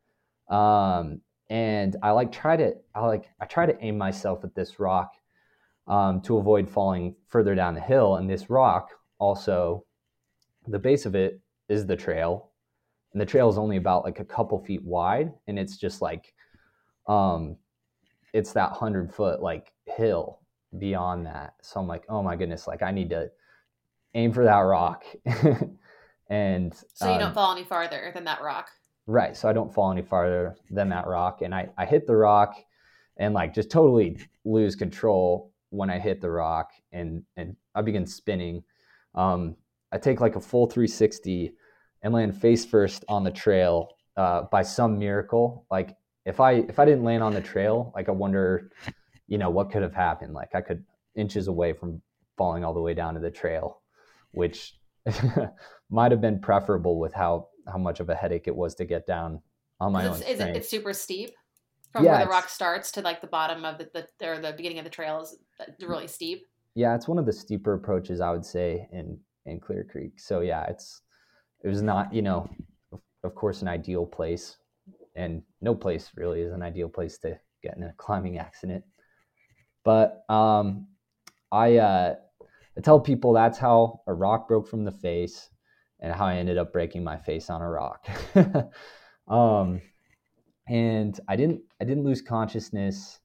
Um 0.48 1.20
and 1.50 1.96
i 2.02 2.10
like 2.10 2.32
try 2.32 2.56
to 2.56 2.72
i 2.94 3.06
like 3.06 3.28
i 3.40 3.44
try 3.44 3.66
to 3.66 3.76
aim 3.84 3.98
myself 3.98 4.44
at 4.44 4.54
this 4.54 4.80
rock 4.80 5.12
um, 5.86 6.20
to 6.20 6.38
avoid 6.38 6.70
falling 6.70 7.16
further 7.26 7.54
down 7.54 7.74
the 7.74 7.80
hill 7.80 8.16
and 8.16 8.30
this 8.30 8.48
rock 8.48 8.90
also 9.18 9.84
the 10.68 10.78
base 10.78 11.04
of 11.04 11.14
it 11.14 11.40
is 11.68 11.84
the 11.86 11.96
trail 11.96 12.50
and 13.12 13.20
the 13.20 13.26
trail 13.26 13.48
is 13.48 13.58
only 13.58 13.76
about 13.76 14.04
like 14.04 14.20
a 14.20 14.24
couple 14.24 14.58
feet 14.64 14.82
wide 14.84 15.32
and 15.48 15.58
it's 15.58 15.76
just 15.76 16.00
like 16.00 16.32
um 17.08 17.56
it's 18.32 18.52
that 18.52 18.70
hundred 18.70 19.12
foot 19.12 19.42
like 19.42 19.72
hill 19.86 20.40
beyond 20.78 21.26
that. 21.26 21.54
So 21.62 21.80
I'm 21.80 21.86
like, 21.86 22.04
oh 22.08 22.22
my 22.22 22.36
goodness, 22.36 22.66
like 22.66 22.82
I 22.82 22.90
need 22.90 23.10
to 23.10 23.30
aim 24.14 24.32
for 24.32 24.44
that 24.44 24.58
rock. 24.58 25.04
and 26.30 26.74
so 26.94 27.06
you 27.06 27.12
um, 27.12 27.18
don't 27.18 27.34
fall 27.34 27.52
any 27.52 27.64
farther 27.64 28.10
than 28.14 28.24
that 28.24 28.42
rock. 28.42 28.70
Right. 29.06 29.36
So 29.36 29.48
I 29.48 29.52
don't 29.52 29.72
fall 29.72 29.90
any 29.90 30.02
farther 30.02 30.56
than 30.70 30.88
that 30.90 31.06
rock. 31.06 31.42
And 31.42 31.54
I, 31.54 31.68
I 31.76 31.84
hit 31.84 32.06
the 32.06 32.16
rock 32.16 32.56
and 33.16 33.34
like 33.34 33.54
just 33.54 33.70
totally 33.70 34.18
lose 34.44 34.76
control 34.76 35.52
when 35.70 35.90
I 35.90 35.98
hit 35.98 36.20
the 36.20 36.30
rock 36.30 36.70
and, 36.92 37.22
and 37.36 37.56
I 37.74 37.82
begin 37.82 38.06
spinning. 38.06 38.62
Um, 39.14 39.56
I 39.92 39.98
take 39.98 40.20
like 40.20 40.36
a 40.36 40.40
full 40.40 40.66
360 40.66 41.52
and 42.02 42.14
land 42.14 42.40
face 42.40 42.64
first 42.64 43.04
on 43.08 43.24
the 43.24 43.30
trail 43.30 43.88
uh, 44.16 44.42
by 44.42 44.62
some 44.62 44.98
miracle. 44.98 45.66
Like 45.70 45.96
if 46.24 46.40
I 46.40 46.52
if 46.52 46.78
I 46.78 46.84
didn't 46.84 47.04
land 47.04 47.22
on 47.22 47.34
the 47.34 47.40
trail, 47.40 47.92
like 47.94 48.08
I 48.08 48.12
wonder 48.12 48.70
you 49.30 49.38
know, 49.38 49.48
what 49.48 49.70
could 49.70 49.82
have 49.82 49.94
happened? 49.94 50.34
Like 50.34 50.54
I 50.54 50.60
could 50.60 50.84
inches 51.14 51.48
away 51.48 51.72
from 51.72 52.02
falling 52.36 52.64
all 52.64 52.74
the 52.74 52.80
way 52.80 52.94
down 52.94 53.14
to 53.14 53.20
the 53.20 53.30
trail, 53.30 53.80
which 54.32 54.74
might 55.90 56.10
have 56.10 56.20
been 56.20 56.40
preferable 56.40 56.98
with 56.98 57.14
how 57.14 57.48
how 57.70 57.78
much 57.78 58.00
of 58.00 58.08
a 58.08 58.14
headache 58.14 58.44
it 58.46 58.54
was 58.54 58.74
to 58.76 58.84
get 58.84 59.06
down 59.06 59.40
on 59.80 59.92
my 59.92 60.02
is 60.02 60.08
own. 60.08 60.28
Is 60.28 60.40
it 60.40 60.56
it's 60.56 60.68
super 60.68 60.92
steep 60.92 61.30
from 61.92 62.04
yeah, 62.04 62.12
where 62.12 62.24
the 62.24 62.30
rock 62.30 62.48
starts 62.48 62.92
to 62.92 63.02
like 63.02 63.20
the 63.20 63.26
bottom 63.26 63.64
of 63.64 63.78
the, 63.78 64.06
the 64.18 64.28
or 64.28 64.38
the 64.38 64.52
beginning 64.52 64.78
of 64.78 64.84
the 64.84 64.90
trail 64.90 65.20
is 65.20 65.36
really 65.80 66.06
steep. 66.06 66.46
Yeah, 66.74 66.94
it's 66.94 67.08
one 67.08 67.18
of 67.18 67.26
the 67.26 67.32
steeper 67.32 67.74
approaches 67.74 68.20
I 68.20 68.30
would 68.30 68.44
say 68.44 68.88
in 68.92 69.18
in 69.46 69.60
Clear 69.60 69.84
Creek. 69.84 70.20
So 70.20 70.40
yeah, 70.40 70.64
it's 70.64 71.02
it 71.64 71.68
was 71.68 71.82
not 71.82 72.12
you 72.12 72.22
know 72.22 72.48
of 73.24 73.34
course 73.34 73.62
an 73.62 73.68
ideal 73.68 74.06
place, 74.06 74.56
and 75.16 75.42
no 75.60 75.74
place 75.74 76.10
really 76.16 76.40
is 76.40 76.52
an 76.52 76.62
ideal 76.62 76.88
place 76.88 77.18
to 77.18 77.38
get 77.62 77.76
in 77.76 77.82
a 77.82 77.92
climbing 77.96 78.38
accident. 78.38 78.84
But 79.84 80.24
um, 80.28 80.86
I, 81.52 81.76
uh, 81.76 82.14
I 82.76 82.80
tell 82.80 83.00
people 83.00 83.32
that's 83.32 83.58
how 83.58 84.02
a 84.06 84.14
rock 84.14 84.48
broke 84.48 84.68
from 84.68 84.84
the 84.84 84.92
face 84.92 85.49
and 86.00 86.12
how 86.12 86.26
I 86.26 86.36
ended 86.36 86.58
up 86.58 86.72
breaking 86.72 87.04
my 87.04 87.16
face 87.16 87.50
on 87.50 87.62
a 87.62 87.68
rock. 87.68 88.08
um, 89.28 89.80
and 90.68 91.18
I 91.28 91.36
didn't 91.36 91.62
I 91.80 91.84
didn't 91.84 92.04
lose 92.04 92.22
consciousness 92.22 93.20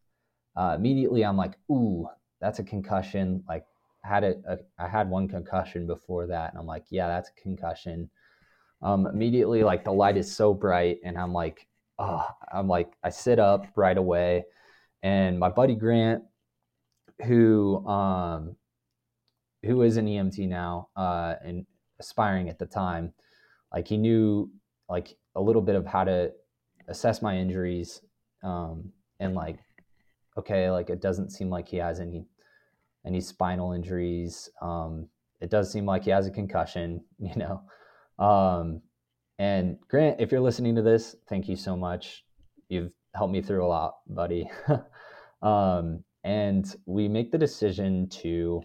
uh, 0.55 0.75
immediately. 0.77 1.23
I'm 1.23 1.37
like, 1.37 1.53
ooh, 1.71 2.07
that's 2.41 2.59
a 2.59 2.63
concussion. 2.63 3.43
Like 3.47 3.65
had 4.03 4.23
a, 4.23 4.35
a 4.47 4.57
I 4.79 4.87
had 4.87 5.09
one 5.09 5.27
concussion 5.27 5.87
before 5.87 6.27
that, 6.27 6.51
and 6.51 6.59
I'm 6.59 6.67
like, 6.67 6.85
yeah, 6.89 7.07
that's 7.07 7.29
a 7.29 7.41
concussion. 7.41 8.09
Um, 8.81 9.07
immediately, 9.07 9.63
like 9.63 9.83
the 9.83 9.93
light 9.93 10.17
is 10.17 10.35
so 10.35 10.53
bright, 10.53 10.99
and 11.03 11.17
I'm 11.17 11.33
like, 11.33 11.67
oh, 11.97 12.27
I'm 12.51 12.67
like, 12.67 12.93
I 13.03 13.09
sit 13.09 13.39
up 13.39 13.67
right 13.75 13.97
away, 13.97 14.45
and 15.03 15.39
my 15.39 15.49
buddy 15.49 15.75
Grant 15.75 16.23
who 17.23 17.85
um, 17.87 18.55
who 19.63 19.81
is 19.81 19.97
an 19.97 20.07
EMT 20.07 20.47
now 20.47 20.89
uh, 20.95 21.35
and 21.43 21.65
aspiring 21.99 22.49
at 22.49 22.59
the 22.59 22.65
time, 22.65 23.13
like 23.73 23.87
he 23.87 23.97
knew 23.97 24.49
like 24.89 25.17
a 25.35 25.41
little 25.41 25.61
bit 25.61 25.75
of 25.75 25.85
how 25.85 26.03
to 26.03 26.31
assess 26.87 27.21
my 27.21 27.37
injuries 27.37 28.01
um, 28.43 28.91
and 29.19 29.33
like 29.33 29.57
okay 30.37 30.69
like 30.69 30.89
it 30.89 31.01
doesn't 31.01 31.31
seem 31.31 31.49
like 31.49 31.67
he 31.67 31.77
has 31.77 31.99
any 31.99 32.27
any 33.05 33.21
spinal 33.21 33.73
injuries. 33.73 34.49
Um, 34.61 35.07
it 35.41 35.49
does 35.49 35.71
seem 35.71 35.85
like 35.85 36.03
he 36.03 36.11
has 36.11 36.27
a 36.27 36.31
concussion 36.31 37.03
you 37.19 37.35
know? 37.35 37.61
Um, 38.23 38.81
and 39.37 39.77
grant 39.89 40.21
if 40.21 40.31
you're 40.31 40.41
listening 40.41 40.75
to 40.75 40.81
this 40.81 41.15
thank 41.27 41.47
you 41.47 41.55
so 41.55 41.75
much. 41.75 42.23
You've 42.69 42.91
helped 43.13 43.33
me 43.33 43.41
through 43.41 43.65
a 43.65 43.67
lot 43.67 43.97
buddy. 44.07 44.49
Um, 45.41 46.03
and 46.23 46.75
we 46.87 47.07
make 47.07 47.31
the 47.31 47.37
decision 47.37 48.09
to 48.09 48.63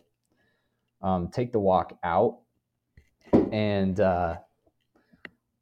um, 1.02 1.28
take 1.28 1.52
the 1.52 1.60
walk 1.60 1.98
out 2.02 2.38
and 3.52 4.00
uh, 4.00 4.36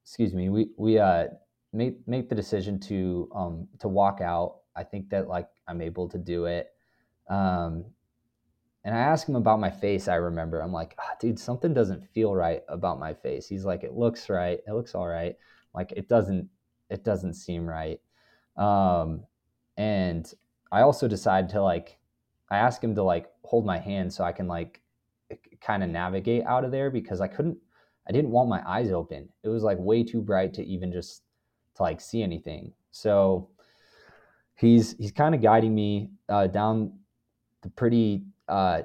excuse 0.03 0.35
me 0.35 0.49
we 0.49 0.71
we 0.77 0.99
uh, 0.99 1.27
make 1.73 2.07
make 2.07 2.29
the 2.29 2.35
decision 2.35 2.79
to 2.81 3.29
um, 3.35 3.69
to 3.79 3.89
walk 3.89 4.21
out 4.21 4.59
i 4.77 4.83
think 4.83 5.09
that 5.11 5.29
like 5.29 5.49
i'm 5.67 5.81
able 5.81 6.09
to 6.09 6.19
do 6.19 6.47
it 6.47 6.71
um, 7.29 7.85
and 8.85 8.97
I 8.97 9.01
asked 9.01 9.29
him 9.29 9.37
about 9.37 9.61
my 9.61 9.71
face. 9.71 10.09
I 10.09 10.15
remember 10.15 10.61
I'm 10.61 10.73
like, 10.73 10.97
oh, 10.99 11.15
dude, 11.21 11.39
something 11.39 11.75
doesn't 11.75 12.09
feel 12.09 12.35
right 12.35 12.63
about 12.69 12.99
my 12.99 13.13
face. 13.13 13.47
He's 13.47 13.67
like, 13.67 13.85
it 13.85 13.93
looks 13.93 14.31
right. 14.31 14.61
It 14.67 14.73
looks 14.73 14.95
all 14.95 15.07
right. 15.07 15.37
Like 15.75 15.93
it 15.93 16.09
doesn't. 16.09 16.49
It 16.89 17.05
doesn't 17.05 17.35
seem 17.35 17.69
right. 17.69 18.01
Um, 18.57 19.25
and 19.77 20.33
I 20.73 20.81
also 20.81 21.07
decided 21.07 21.51
to 21.51 21.61
like, 21.61 21.99
I 22.51 22.57
asked 22.57 22.83
him 22.83 22.95
to 22.95 23.03
like 23.03 23.27
hold 23.45 23.67
my 23.67 23.79
hand 23.79 24.11
so 24.11 24.25
I 24.25 24.33
can 24.33 24.49
like 24.49 24.81
kind 25.61 25.83
of 25.83 25.91
navigate 25.91 26.45
out 26.45 26.65
of 26.65 26.71
there 26.71 26.91
because 26.91 27.21
I 27.21 27.29
couldn't. 27.29 27.59
I 28.09 28.13
didn't 28.13 28.31
want 28.31 28.49
my 28.49 28.63
eyes 28.67 28.91
open. 28.91 29.29
It 29.43 29.49
was 29.49 29.63
like 29.63 29.79
way 29.79 30.03
too 30.03 30.23
bright 30.23 30.55
to 30.55 30.65
even 30.65 30.93
just 30.93 31.23
to 31.77 31.83
like 31.83 32.01
see 32.01 32.23
anything. 32.23 32.73
So 32.91 33.51
he's 34.55 34.97
he's 34.99 35.13
kind 35.13 35.35
of 35.35 35.43
guiding 35.43 35.75
me 35.75 36.11
uh, 36.29 36.47
down 36.47 36.93
the 37.63 37.71
pretty 37.71 38.25
uh, 38.49 38.83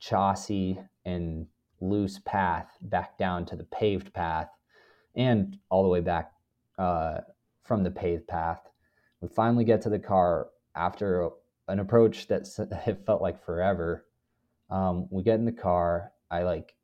chossy 0.00 0.78
and 1.04 1.46
loose 1.80 2.20
path 2.24 2.68
back 2.82 3.18
down 3.18 3.44
to 3.46 3.56
the 3.56 3.64
paved 3.64 4.12
path 4.14 4.48
and 5.14 5.58
all 5.70 5.82
the 5.82 5.88
way 5.88 6.00
back 6.00 6.32
uh, 6.78 7.18
from 7.62 7.82
the 7.82 7.90
paved 7.90 8.26
path. 8.26 8.60
We 9.20 9.28
finally 9.28 9.64
get 9.64 9.80
to 9.82 9.90
the 9.90 9.98
car 9.98 10.48
after 10.74 11.30
an 11.68 11.78
approach 11.78 12.26
that 12.28 12.46
it 12.86 13.04
felt 13.06 13.22
like 13.22 13.44
forever. 13.44 14.06
Um, 14.70 15.06
we 15.10 15.22
get 15.22 15.38
in 15.38 15.44
the 15.44 15.52
car. 15.52 16.12
I 16.30 16.42
like, 16.42 16.74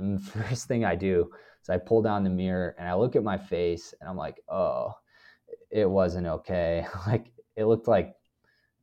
the 0.00 0.20
first 0.32 0.66
thing 0.66 0.84
I 0.84 0.94
do 0.94 1.30
is 1.62 1.68
I 1.68 1.78
pull 1.78 2.02
down 2.02 2.24
the 2.24 2.30
mirror 2.30 2.74
and 2.78 2.88
I 2.88 2.94
look 2.94 3.16
at 3.16 3.24
my 3.24 3.38
face 3.38 3.94
and 4.00 4.08
I'm 4.08 4.16
like, 4.16 4.40
oh, 4.48 4.92
it 5.70 5.88
wasn't 5.88 6.26
okay. 6.26 6.86
like, 7.06 7.26
it 7.56 7.64
looked 7.64 7.88
like 7.88 8.14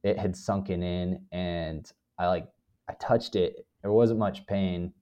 it 0.04 0.18
had 0.18 0.36
sunken 0.36 0.84
in 0.84 1.22
and 1.32 1.92
I 2.18 2.28
like 2.28 2.48
I 2.90 2.94
touched 2.94 3.36
it. 3.36 3.66
There 3.82 3.92
wasn't 3.92 4.20
much 4.20 4.46
pain, 4.48 4.94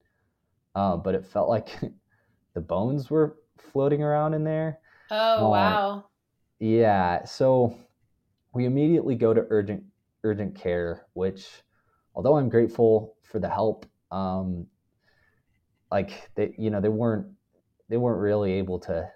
uh, 0.74 0.96
but 0.96 1.14
it 1.14 1.24
felt 1.24 1.48
like 1.48 1.68
the 2.54 2.60
bones 2.60 3.10
were 3.10 3.36
floating 3.58 4.02
around 4.02 4.34
in 4.34 4.44
there. 4.44 4.80
Oh 5.10 5.46
uh, 5.46 5.50
wow! 5.50 6.04
Yeah, 6.58 7.24
so 7.24 7.76
we 8.52 8.64
immediately 8.64 9.14
go 9.14 9.32
to 9.32 9.46
urgent 9.50 9.84
urgent 10.24 10.56
care, 10.56 11.06
which, 11.12 11.46
although 12.14 12.36
I'm 12.36 12.48
grateful 12.48 13.16
for 13.22 13.38
the 13.38 13.48
help, 13.48 13.86
um, 14.10 14.66
like 15.90 16.30
they 16.34 16.54
you 16.58 16.70
know 16.70 16.80
they 16.80 16.88
weren't 16.88 17.26
they 17.88 17.96
weren't 17.96 18.20
really 18.20 18.52
able 18.52 18.78
to 18.80 19.08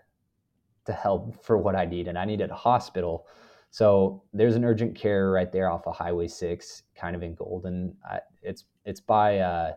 to 0.87 0.93
help 0.93 1.45
for 1.45 1.59
what 1.59 1.77
I 1.77 1.85
needed. 1.85 2.17
I 2.17 2.25
needed 2.25 2.51
a 2.51 2.55
hospital. 2.55 3.27
So 3.71 4.25
there's 4.33 4.57
an 4.57 4.65
urgent 4.65 4.97
care 4.97 5.31
right 5.31 5.51
there 5.53 5.71
off 5.71 5.87
of 5.87 5.97
Highway 5.97 6.27
Six, 6.27 6.83
kind 6.97 7.15
of 7.15 7.23
in 7.23 7.35
Golden. 7.35 7.97
I, 8.09 8.21
it's 8.43 8.65
it's 8.85 9.01
by 9.01 9.39
uh, 9.39 9.73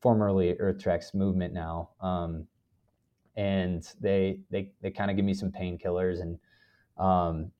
formerly 0.00 0.56
Earth 0.58 0.82
Treks 0.82 1.14
Movement 1.14 1.54
now, 1.54 1.90
um, 2.00 2.46
and 3.36 3.88
they 4.00 4.40
they 4.50 4.72
they 4.80 4.90
kind 4.90 5.10
of 5.10 5.16
give 5.16 5.24
me 5.24 5.34
some 5.34 5.52
painkillers 5.52 6.20
and 6.20 6.38
um, 6.98 7.50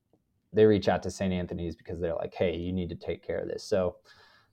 they 0.53 0.65
reach 0.65 0.89
out 0.89 1.03
to 1.03 1.11
St. 1.11 1.33
Anthony's 1.33 1.77
because 1.77 2.01
they're 2.01 2.15
like, 2.15 2.35
hey, 2.35 2.57
you 2.57 2.73
need 2.73 2.89
to 2.91 2.95
take 2.95 3.27
care 3.27 3.39
of 3.39 3.49
this. 3.49 3.65
So 3.65 3.97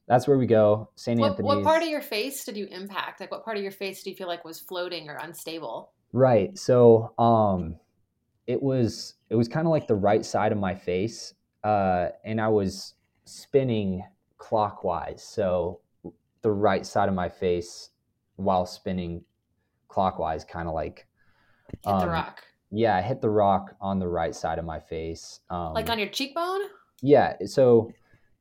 that's 0.09 0.27
where 0.27 0.39
we 0.39 0.47
go. 0.47 0.89
St. 0.95 1.21
Anthony's. 1.21 1.45
What 1.45 1.63
part 1.63 1.83
of 1.83 1.87
your 1.87 2.01
face 2.01 2.43
did 2.43 2.57
you 2.57 2.65
impact? 2.65 3.19
Like, 3.21 3.31
what 3.31 3.45
part 3.45 3.57
of 3.57 3.63
your 3.63 3.71
face 3.71 4.01
do 4.03 4.09
you 4.09 4.15
feel 4.15 4.27
like 4.27 4.43
was 4.43 4.59
floating 4.59 5.07
or 5.07 5.17
unstable? 5.17 5.91
Right. 6.11 6.57
So, 6.57 7.13
um, 7.19 7.75
it 8.47 8.61
was 8.61 9.13
it 9.29 9.35
was 9.35 9.47
kind 9.47 9.67
of 9.67 9.71
like 9.71 9.87
the 9.87 9.95
right 9.95 10.25
side 10.25 10.51
of 10.51 10.57
my 10.57 10.73
face, 10.73 11.35
uh, 11.63 12.07
and 12.25 12.41
I 12.41 12.47
was 12.47 12.95
spinning 13.25 14.03
clockwise. 14.39 15.23
So 15.23 15.81
the 16.41 16.51
right 16.51 16.83
side 16.83 17.07
of 17.07 17.13
my 17.13 17.29
face 17.29 17.91
while 18.37 18.65
spinning 18.65 19.23
clockwise, 19.89 20.43
kind 20.43 20.67
of 20.67 20.73
like 20.73 21.05
hit 21.69 21.79
um, 21.85 21.99
the 21.99 22.07
rock. 22.07 22.43
Yeah, 22.71 22.95
I 22.95 23.01
hit 23.01 23.21
the 23.21 23.29
rock 23.29 23.75
on 23.79 23.99
the 23.99 24.07
right 24.07 24.33
side 24.33 24.57
of 24.57 24.65
my 24.65 24.79
face. 24.79 25.41
Um, 25.51 25.73
like 25.73 25.89
on 25.91 25.99
your 25.99 26.09
cheekbone? 26.09 26.61
Yeah. 27.03 27.35
So 27.45 27.91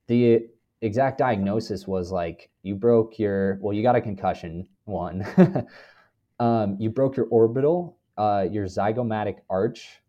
the 0.06 0.48
exact 0.80 1.18
diagnosis 1.18 1.86
was 1.86 2.10
like 2.10 2.50
you 2.62 2.74
broke 2.74 3.18
your 3.18 3.58
well, 3.60 3.72
you 3.72 3.82
got 3.82 3.96
a 3.96 4.00
concussion. 4.00 4.66
One, 4.84 5.26
um, 6.40 6.76
you 6.78 6.90
broke 6.90 7.16
your 7.16 7.26
orbital 7.26 7.98
uh, 8.18 8.46
your 8.50 8.66
zygomatic 8.66 9.36
arch 9.48 10.02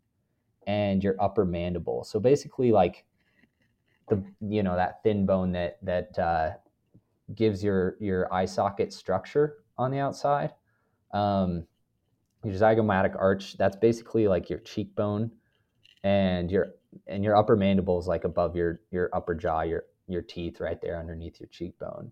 and 0.67 1.03
your 1.03 1.15
upper 1.21 1.45
mandible. 1.45 2.03
So 2.03 2.19
basically, 2.19 2.71
like 2.71 3.05
the 4.09 4.21
you 4.41 4.63
know 4.63 4.75
that 4.75 5.03
thin 5.03 5.25
bone 5.25 5.51
that 5.53 5.77
that 5.83 6.19
uh, 6.19 6.51
gives 7.35 7.63
your 7.63 7.95
your 7.99 8.33
eye 8.33 8.45
socket 8.45 8.91
structure 8.91 9.57
on 9.77 9.91
the 9.91 9.99
outside. 9.99 10.51
Um, 11.13 11.65
your 12.43 12.55
zygomatic 12.55 13.15
arch 13.17 13.57
that's 13.57 13.75
basically 13.75 14.27
like 14.27 14.49
your 14.49 14.59
cheekbone, 14.59 15.31
and 16.03 16.49
your 16.49 16.69
and 17.07 17.23
your 17.23 17.37
upper 17.37 17.55
mandible 17.55 17.99
is 17.99 18.07
like 18.07 18.23
above 18.23 18.55
your 18.55 18.81
your 18.91 19.09
upper 19.13 19.35
jaw, 19.35 19.61
your 19.61 19.85
your 20.11 20.21
teeth 20.21 20.59
right 20.59 20.81
there 20.81 20.99
underneath 20.99 21.39
your 21.39 21.49
cheekbone. 21.49 22.11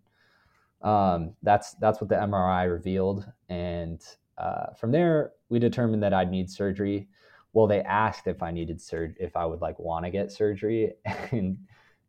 Um, 0.82 1.34
that's 1.42 1.74
that's 1.76 2.00
what 2.00 2.10
the 2.10 2.16
MRI 2.16 2.72
revealed, 2.72 3.26
and 3.50 4.04
uh, 4.38 4.74
from 4.74 4.92
there, 4.92 5.32
we 5.50 5.60
determined 5.60 6.04
that 6.04 6.14
I'd 6.14 6.30
need 6.30 6.50
surgery. 6.50 7.08
Well, 7.54 7.68
they 7.68 7.82
asked 7.82 8.28
if 8.28 8.44
I 8.44 8.52
needed 8.52 8.80
surgery, 8.80 9.16
if 9.20 9.36
I 9.36 9.46
would 9.46 9.62
like 9.62 9.80
want 9.80 10.06
to 10.06 10.12
get 10.12 10.32
surgery, 10.32 10.94
and 11.32 11.58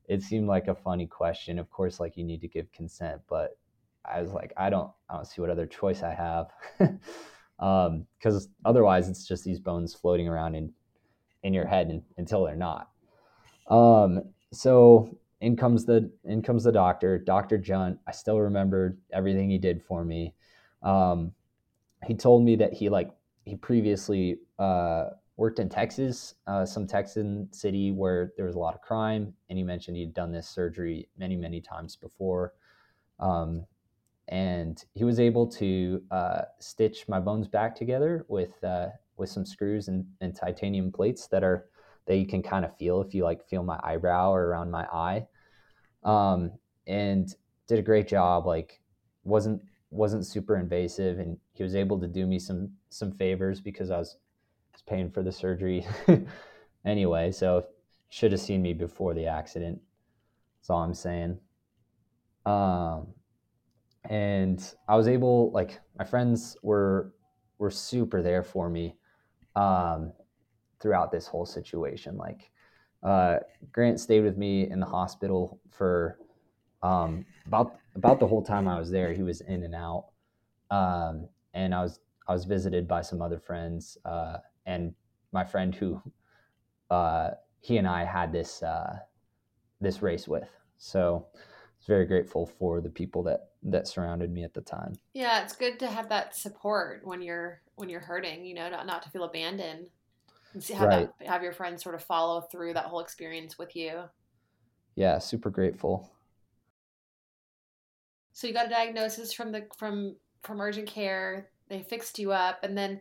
it 0.09 0.23
seemed 0.23 0.49
like 0.49 0.69
a 0.69 0.75
funny 0.75 1.07
question. 1.07 1.59
Of 1.59 1.71
course, 1.71 2.01
like 2.01 2.17
you 2.17 2.25
need 2.25 2.43
to 2.43 2.49
give 2.49 2.71
consent, 2.73 3.23
but 3.29 3.57
I 4.05 4.21
was 4.21 4.33
like, 4.33 4.53
I 4.57 4.71
don't, 4.71 4.91
I 5.09 5.15
don't 5.15 5.27
see 5.27 5.41
what 5.41 5.51
other 5.51 5.67
choice 5.67 6.03
I 6.03 6.15
have, 6.15 6.49
because 6.79 8.47
um, 8.47 8.53
otherwise 8.65 9.09
it's 9.09 9.27
just 9.27 9.45
these 9.45 9.61
bones 9.61 9.95
floating 9.95 10.29
around 10.29 10.55
in 10.55 10.73
in 11.45 11.55
your 11.55 11.67
head 11.67 12.03
until 12.17 12.45
they're 12.45 12.57
not. 12.57 12.91
Um, 13.69 14.23
so 14.53 15.18
in 15.41 15.57
comes 15.57 15.85
the 15.85 16.11
in 16.25 16.43
comes 16.43 16.65
the 16.65 16.73
doctor, 16.73 17.19
Doctor 17.19 17.59
Junt. 17.59 17.99
I 18.07 18.13
still 18.13 18.41
remember 18.41 18.99
everything 19.13 19.51
he 19.51 19.59
did 19.59 19.83
for 19.83 20.05
me. 20.05 20.35
Um, 20.83 21.33
he 22.05 22.15
told 22.15 22.45
me 22.45 22.57
that 22.57 22.73
he 22.73 22.89
like 22.89 23.11
he 23.45 23.57
previously 23.57 24.39
uh, 24.59 25.11
worked 25.37 25.59
in 25.61 25.69
Texas, 25.69 26.35
uh, 26.47 26.67
some 26.67 26.87
Texan 26.87 27.49
city 27.53 27.93
where 27.93 28.33
there 28.37 28.47
was 28.47 28.57
a 28.57 28.59
lot 28.59 28.75
of 28.75 28.83
crime, 28.83 29.33
and 29.49 29.57
he 29.57 29.65
mentioned 29.65 29.97
he'd 29.97 30.15
done 30.15 30.33
this 30.33 30.49
surgery 30.49 31.09
many 31.17 31.37
many 31.37 31.61
times 31.61 31.95
before, 31.97 32.55
um, 33.21 33.65
and 34.29 34.85
he 34.95 35.05
was 35.05 35.21
able 35.21 35.47
to 35.47 36.03
uh, 36.11 36.43
stitch 36.59 37.07
my 37.09 37.21
bones 37.21 37.47
back 37.47 37.75
together 37.77 38.27
with 38.29 38.63
uh, 38.65 38.89
with 39.17 39.29
some 39.31 39.47
screws 39.47 39.89
and, 39.89 40.05
and 40.21 40.35
titanium 40.35 40.91
plates 40.91 41.29
that 41.29 41.45
are 41.45 41.67
that 42.09 42.17
you 42.17 42.27
can 42.27 42.43
kind 42.43 42.65
of 42.65 42.77
feel 42.77 43.01
if 43.01 43.15
you 43.15 43.23
like 43.23 43.47
feel 43.49 43.63
my 43.63 43.79
eyebrow 43.85 44.33
or 44.33 44.47
around 44.47 44.71
my 44.71 44.85
eye, 44.87 45.27
um, 46.05 46.51
and 46.87 47.35
did 47.69 47.79
a 47.79 47.83
great 47.83 48.09
job. 48.09 48.47
Like 48.47 48.81
wasn't 49.25 49.63
wasn't 49.91 50.27
super 50.27 50.57
invasive 50.57 51.19
and 51.19 51.39
he 51.53 51.63
was 51.63 51.75
able 51.75 51.99
to 52.01 52.09
do 52.09 52.27
me 52.27 52.39
some 52.39 52.71
some 52.89 53.13
favors 53.13 53.61
because 53.61 53.91
I 53.91 53.99
was, 53.99 54.17
was 54.73 54.83
paying 54.83 55.11
for 55.11 55.23
the 55.23 55.31
surgery 55.31 55.87
anyway. 56.85 57.31
So 57.31 57.67
should 58.09 58.33
have 58.33 58.41
seen 58.41 58.63
me 58.63 58.73
before 58.73 59.15
the 59.15 59.27
accident. 59.27 59.81
That's 60.59 60.71
all 60.71 60.83
I'm 60.83 60.95
saying. 60.95 61.39
Um, 62.47 63.09
and 64.09 64.75
I 64.89 64.97
was 64.97 65.07
able, 65.07 65.51
like, 65.53 65.81
my 65.99 66.05
friends 66.07 66.57
were 66.63 67.13
were 67.59 67.71
super 67.71 68.23
there 68.23 68.43
for 68.43 68.71
me 68.71 68.97
um, 69.59 70.13
throughout 70.81 71.11
this 71.11 71.27
whole 71.27 71.47
situation. 71.47 72.17
Like, 72.17 72.51
uh, 73.03 73.39
Grant 73.73 74.01
stayed 74.01 74.23
with 74.23 74.37
me 74.37 74.71
in 74.71 74.81
the 74.81 74.87
hospital 74.87 75.61
for 75.71 76.19
um, 76.83 77.25
about 77.47 77.79
about 77.95 78.21
the 78.21 78.27
whole 78.27 78.43
time 78.43 78.69
I 78.69 78.79
was 78.79 78.91
there, 78.91 79.13
he 79.13 79.23
was 79.23 79.41
in 79.41 79.65
and 79.65 79.75
out, 79.75 80.07
um, 80.71 81.29
and 81.55 81.75
I 81.75 81.83
was 81.83 82.01
I 82.27 82.33
was 82.33 82.45
visited 82.45 82.87
by 82.87 83.03
some 83.03 83.23
other 83.23 83.39
friends 83.39 83.99
uh, 84.05 84.39
and 84.67 84.95
my 85.33 85.45
friend 85.45 85.75
who 85.75 86.01
uh, 86.91 87.31
he 87.61 87.79
and 87.79 87.87
I 87.87 88.05
had 88.05 88.33
this 88.33 88.63
uh, 88.63 88.99
this 89.81 90.03
race 90.03 90.29
with. 90.29 90.49
So 90.79 91.27
I 91.35 91.39
was 91.79 91.87
very 91.87 92.07
grateful 92.07 92.47
for 92.47 92.81
the 92.81 92.91
people 92.91 93.23
that 93.25 93.51
that 93.65 93.89
surrounded 93.89 94.33
me 94.33 94.45
at 94.45 94.55
the 94.55 94.61
time. 94.61 94.95
Yeah, 95.15 95.43
it's 95.43 95.57
good 95.57 95.79
to 95.81 95.89
have 95.89 96.09
that 96.11 96.37
support 96.37 97.01
when 97.05 97.23
you're 97.23 97.63
when 97.75 97.89
you're 97.89 98.01
hurting. 98.01 98.45
You 98.45 98.55
know, 98.55 98.71
not, 98.71 98.87
not 98.87 99.03
to 99.03 99.11
feel 99.11 99.25
abandoned. 99.25 99.89
Have 100.55 100.89
right. 100.89 101.11
that, 101.19 101.29
have 101.29 101.43
your 101.43 101.53
friends 101.53 101.83
sort 101.83 101.95
of 101.95 102.03
follow 102.03 102.41
through 102.41 102.75
that 102.75 102.87
whole 102.87 103.01
experience 103.01 103.59
with 103.59 103.77
you. 103.77 104.03
Yeah, 104.95 105.19
super 105.19 105.51
grateful. 105.51 106.11
So 108.33 108.47
you 108.47 108.53
got 108.53 108.67
a 108.67 108.71
diagnosis 108.71 109.33
from 109.33 109.53
the 109.53 109.67
from 109.77 110.17
from 110.43 110.61
urgent 110.61 110.89
care. 110.89 111.51
They 111.69 111.83
fixed 111.83 112.19
you 112.19 112.33
up, 112.33 112.61
and 112.63 112.77
then, 112.77 113.01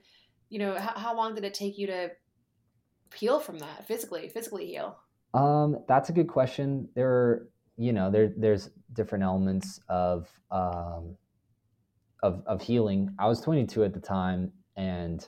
you 0.49 0.59
know, 0.59 0.75
how, 0.77 0.93
how 0.97 1.15
long 1.15 1.35
did 1.35 1.45
it 1.45 1.53
take 1.53 1.77
you 1.77 1.87
to 1.87 2.11
heal 3.15 3.39
from 3.39 3.59
that 3.59 3.87
physically? 3.87 4.27
Physically 4.29 4.67
heal. 4.67 4.97
Um, 5.33 5.77
that's 5.87 6.09
a 6.09 6.13
good 6.13 6.27
question. 6.27 6.89
There 6.95 7.07
were 7.07 7.49
you 7.77 7.93
know, 7.93 8.09
there 8.09 8.33
there's 8.35 8.71
different 8.93 9.23
elements 9.23 9.79
of 9.87 10.27
um, 10.51 11.15
of 12.23 12.43
of 12.45 12.61
healing. 12.61 13.15
I 13.19 13.27
was 13.27 13.39
22 13.41 13.83
at 13.83 13.93
the 13.93 13.99
time, 13.99 14.51
and 14.75 15.27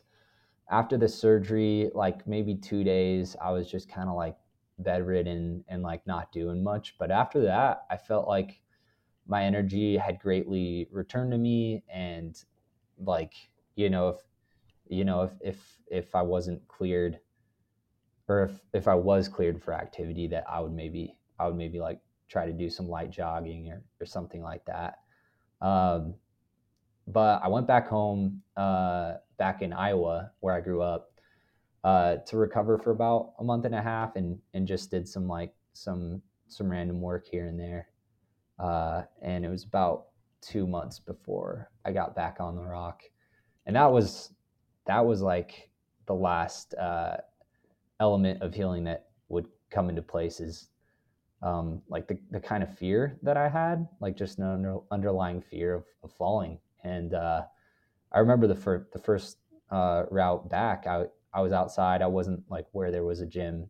after 0.70 0.98
the 0.98 1.08
surgery, 1.08 1.90
like 1.94 2.28
maybe 2.28 2.56
two 2.56 2.84
days, 2.84 3.36
I 3.42 3.52
was 3.52 3.70
just 3.70 3.90
kind 3.90 4.10
of 4.10 4.16
like 4.16 4.38
bedridden 4.78 5.64
and 5.68 5.84
like 5.84 6.06
not 6.06 6.32
doing 6.32 6.64
much. 6.64 6.96
But 6.98 7.12
after 7.12 7.42
that, 7.42 7.86
I 7.90 7.98
felt 7.98 8.28
like 8.28 8.62
my 9.28 9.44
energy 9.44 9.98
had 9.98 10.20
greatly 10.20 10.88
returned 10.92 11.32
to 11.32 11.38
me, 11.38 11.84
and 11.92 12.42
like 13.04 13.34
you 13.76 13.90
know, 13.90 14.10
if 14.10 14.18
you 14.88 15.06
know 15.06 15.24
if 15.24 15.32
if 15.42 15.80
if 15.92 16.16
I 16.16 16.22
wasn't 16.22 16.68
cleared, 16.68 17.20
or 18.28 18.44
if 18.44 18.60
if 18.74 18.88
I 18.88 18.96
was 18.96 19.28
cleared 19.28 19.62
for 19.62 19.74
activity, 19.74 20.28
that 20.28 20.46
I 20.50 20.60
would 20.60 20.74
maybe 20.74 21.18
I 21.40 21.48
would 21.48 21.56
maybe 21.58 21.80
like 21.80 22.00
try 22.28 22.46
to 22.46 22.54
do 22.54 22.70
some 22.70 22.88
light 22.88 23.10
jogging 23.10 23.70
or 23.70 23.84
or 24.00 24.06
something 24.06 24.42
like 24.42 24.66
that. 24.66 25.00
Um, 25.62 26.16
but 27.12 27.42
I 27.44 27.48
went 27.48 27.68
back 27.68 27.88
home, 27.88 28.42
uh, 28.56 29.16
back 29.38 29.62
in 29.62 29.74
Iowa 29.74 30.32
where 30.42 30.54
I 30.54 30.62
grew 30.62 30.82
up, 30.82 31.12
uh, 31.84 32.18
to 32.28 32.38
recover 32.38 32.78
for 32.78 32.92
about 32.92 33.34
a 33.40 33.44
month 33.44 33.66
and 33.66 33.74
a 33.74 33.82
half, 33.82 34.16
and 34.16 34.38
and 34.54 34.68
just 34.68 34.92
did 34.92 35.08
some 35.08 35.28
like 35.28 35.54
some 35.74 36.22
some 36.48 36.70
random 36.70 37.02
work 37.02 37.26
here 37.26 37.48
and 37.48 37.60
there. 37.60 37.88
Uh, 38.60 39.04
and 39.22 39.46
it 39.46 39.50
was 39.50 39.64
about 39.64 40.08
two 40.42 40.68
months 40.68 41.00
before 41.00 41.72
I 41.86 41.92
got 41.92 42.16
back 42.16 42.38
on 42.40 42.56
the 42.56 42.64
rock, 42.64 43.02
and 43.66 43.76
that 43.76 43.92
was 43.92 44.34
that 44.86 45.06
was 45.06 45.22
like 45.22 45.70
the 46.06 46.14
last 46.14 46.74
uh, 46.76 47.18
element 48.00 48.42
of 48.42 48.54
healing 48.54 48.84
that 48.84 49.08
would 49.30 49.48
come 49.72 49.90
into 49.90 50.02
place 50.02 50.40
is 50.40 50.70
um, 51.42 51.82
like 51.88 52.08
the, 52.08 52.20
the 52.32 52.40
kind 52.40 52.64
of 52.64 52.78
fear 52.78 53.18
that 53.24 53.38
I 53.38 53.48
had, 53.48 53.88
like 54.02 54.18
just 54.18 54.40
an 54.40 54.46
under, 54.46 54.80
underlying 54.92 55.42
fear 55.42 55.76
of, 55.76 55.86
of 56.04 56.12
falling 56.12 56.60
and 56.84 57.14
uh, 57.14 57.44
I 58.12 58.20
remember 58.20 58.48
the 58.48 58.56
first 58.56 58.92
the 58.92 59.00
first 59.00 59.38
uh, 59.72 60.04
route 60.10 60.50
back, 60.50 60.88
I 60.88 61.06
I 61.34 61.42
was 61.42 61.54
outside. 61.54 62.02
I 62.02 62.08
wasn't 62.08 62.44
like 62.50 62.66
where 62.72 62.92
there 62.92 63.04
was 63.04 63.22
a 63.22 63.26
gym 63.26 63.70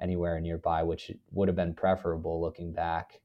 anywhere 0.00 0.40
nearby, 0.40 0.82
which 0.82 1.10
would 1.32 1.48
have 1.48 1.56
been 1.56 1.74
preferable 1.74 2.40
looking 2.40 2.72
back. 2.72 3.20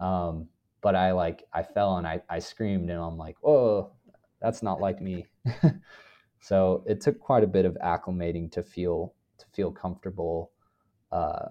Um, 0.00 0.48
but 0.80 0.94
I 0.94 1.12
like 1.12 1.44
I 1.52 1.62
fell 1.62 1.96
and 1.96 2.06
I 2.06 2.22
I 2.28 2.38
screamed 2.38 2.90
and 2.90 3.00
I'm 3.00 3.18
like, 3.18 3.36
oh, 3.44 3.92
that's 4.40 4.62
not 4.62 4.80
like 4.80 5.00
me. 5.00 5.26
so 6.40 6.84
it 6.86 7.00
took 7.00 7.18
quite 7.18 7.44
a 7.44 7.48
bit 7.48 7.64
of 7.64 7.76
acclimating 7.82 8.50
to 8.52 8.62
feel 8.62 9.14
to 9.38 9.46
feel 9.52 9.72
comfortable. 9.72 10.52
Uh, 11.10 11.48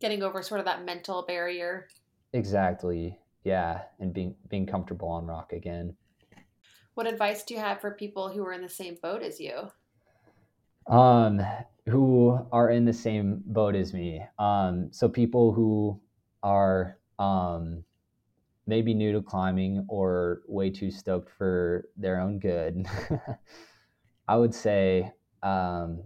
Getting 0.00 0.22
over 0.22 0.42
sort 0.42 0.60
of 0.60 0.66
that 0.66 0.84
mental 0.84 1.24
barrier. 1.26 1.88
Exactly. 2.32 3.18
Yeah, 3.44 3.82
and 4.00 4.12
being 4.14 4.34
being 4.48 4.66
comfortable 4.66 5.08
on 5.08 5.26
rock 5.26 5.52
again. 5.52 5.96
What 6.94 7.08
advice 7.08 7.42
do 7.42 7.54
you 7.54 7.60
have 7.60 7.80
for 7.80 7.90
people 7.90 8.28
who 8.28 8.44
are 8.44 8.52
in 8.52 8.62
the 8.62 8.68
same 8.68 8.96
boat 9.02 9.22
as 9.22 9.40
you? 9.40 9.70
Um, 10.86 11.40
who 11.86 12.38
are 12.52 12.70
in 12.70 12.84
the 12.84 12.92
same 12.92 13.42
boat 13.46 13.74
as 13.74 13.92
me. 13.92 14.22
Um, 14.38 14.88
so 14.92 15.08
people 15.08 15.52
who 15.52 16.00
are 16.42 16.98
um, 17.18 17.82
maybe 18.66 18.94
new 18.94 19.12
to 19.12 19.22
climbing 19.22 19.84
or 19.88 20.42
way 20.46 20.70
too 20.70 20.90
stoked 20.90 21.30
for 21.36 21.88
their 21.96 22.20
own 22.20 22.38
good. 22.38 22.86
I 24.28 24.36
would 24.36 24.54
say 24.54 25.12
um, 25.42 26.02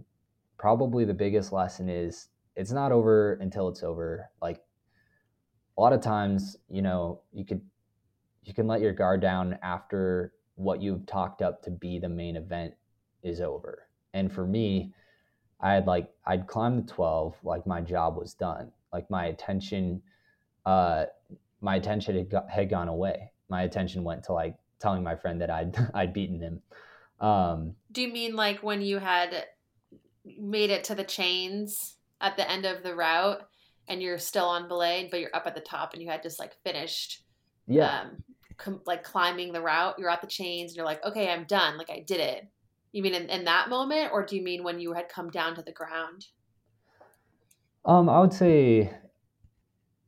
probably 0.57 1.05
the 1.05 1.13
biggest 1.13 1.51
lesson 1.51 1.87
is 1.87 2.29
it's 2.55 2.71
not 2.71 2.91
over 2.91 3.33
until 3.35 3.69
it's 3.69 3.83
over. 3.83 4.29
Like 4.41 4.59
a 5.77 5.81
lot 5.81 5.93
of 5.93 6.01
times, 6.01 6.57
you 6.67 6.81
know, 6.81 7.21
you 7.31 7.45
could 7.45 7.61
you 8.43 8.53
can 8.53 8.65
let 8.67 8.81
your 8.81 8.93
guard 8.93 9.21
down 9.21 9.59
after 9.61 10.33
what 10.59 10.81
you've 10.81 11.05
talked 11.05 11.41
up 11.41 11.63
to 11.63 11.71
be 11.71 11.99
the 11.99 12.09
main 12.09 12.35
event 12.35 12.73
is 13.23 13.39
over. 13.39 13.87
And 14.13 14.31
for 14.31 14.45
me, 14.45 14.93
I 15.61 15.73
had 15.73 15.87
like 15.87 16.09
I'd 16.25 16.47
climbed 16.47 16.87
the 16.87 16.93
12, 16.93 17.35
like 17.43 17.65
my 17.65 17.81
job 17.81 18.17
was 18.17 18.33
done. 18.33 18.71
Like 18.91 19.09
my 19.09 19.27
attention 19.27 20.01
uh 20.65 21.05
my 21.61 21.75
attention 21.75 22.17
had, 22.17 22.29
got, 22.29 22.49
had 22.49 22.69
gone 22.69 22.89
away. 22.89 23.31
My 23.49 23.63
attention 23.63 24.03
went 24.03 24.23
to 24.25 24.33
like 24.33 24.55
telling 24.79 25.01
my 25.01 25.15
friend 25.15 25.41
that 25.41 25.49
I'd 25.49 25.77
I'd 25.93 26.13
beaten 26.13 26.41
him. 26.41 26.61
Um 27.21 27.75
Do 27.91 28.01
you 28.01 28.11
mean 28.11 28.35
like 28.35 28.61
when 28.61 28.81
you 28.81 28.99
had 28.99 29.47
made 30.25 30.71
it 30.71 30.83
to 30.85 30.95
the 30.95 31.03
chains 31.05 31.95
at 32.19 32.35
the 32.35 32.49
end 32.49 32.65
of 32.65 32.83
the 32.83 32.95
route 32.95 33.41
and 33.87 34.01
you're 34.01 34.17
still 34.17 34.45
on 34.45 34.67
belay 34.67 35.07
but 35.09 35.21
you're 35.21 35.35
up 35.35 35.47
at 35.47 35.55
the 35.55 35.61
top 35.61 35.93
and 35.93 36.01
you 36.01 36.09
had 36.09 36.21
just 36.21 36.37
like 36.37 36.53
finished 36.65 37.23
yeah. 37.69 38.01
Um, 38.01 38.23
com- 38.59 38.81
like 38.85 39.03
climbing 39.03 39.51
the 39.53 39.61
route, 39.61 39.97
you're 39.97 40.09
at 40.09 40.21
the 40.21 40.27
chains 40.27 40.71
and 40.71 40.77
you're 40.77 40.85
like, 40.85 41.03
okay, 41.03 41.29
I'm 41.29 41.45
done. 41.45 41.77
Like 41.77 41.89
I 41.89 42.03
did 42.05 42.19
it. 42.19 42.47
You 42.91 43.01
mean 43.03 43.13
in, 43.13 43.29
in 43.29 43.45
that 43.45 43.69
moment, 43.69 44.11
or 44.11 44.25
do 44.25 44.35
you 44.35 44.43
mean 44.43 44.63
when 44.63 44.79
you 44.79 44.93
had 44.93 45.09
come 45.09 45.29
down 45.29 45.55
to 45.55 45.61
the 45.61 45.71
ground? 45.71 46.27
Um, 47.85 48.09
I 48.09 48.19
would 48.19 48.33
say 48.33 48.91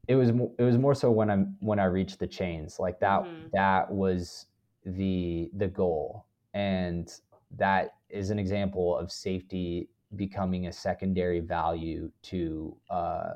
it 0.07 0.15
was 0.15 0.29
it 0.29 0.63
was 0.63 0.77
more 0.77 0.95
so 0.95 1.11
when 1.11 1.29
I'm 1.29 1.55
when 1.59 1.79
I 1.79 1.85
reached 1.85 2.19
the 2.19 2.27
chains. 2.27 2.79
Like 2.79 2.99
that 2.99 3.21
mm-hmm. 3.21 3.47
that 3.53 3.89
was 3.91 4.47
the 4.85 5.49
the 5.55 5.67
goal, 5.67 6.25
and 6.53 7.11
that 7.57 7.95
is 8.09 8.29
an 8.29 8.39
example 8.39 8.97
of 8.97 9.11
safety 9.11 9.89
becoming 10.15 10.67
a 10.67 10.71
secondary 10.71 11.39
value 11.39 12.11
to 12.23 12.75
uh, 12.89 13.33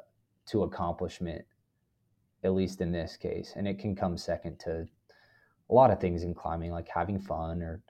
to 0.47 0.63
accomplishment, 0.63 1.45
at 2.43 2.53
least 2.53 2.81
in 2.81 2.91
this 2.91 3.15
case, 3.15 3.53
and 3.55 3.67
it 3.67 3.79
can 3.79 3.95
come 3.95 4.17
second 4.17 4.59
to 4.59 4.87
a 5.69 5.73
lot 5.73 5.91
of 5.91 5.99
things 5.99 6.23
in 6.23 6.33
climbing, 6.33 6.71
like 6.71 6.87
having 6.87 7.19
fun 7.19 7.61
or 7.61 7.81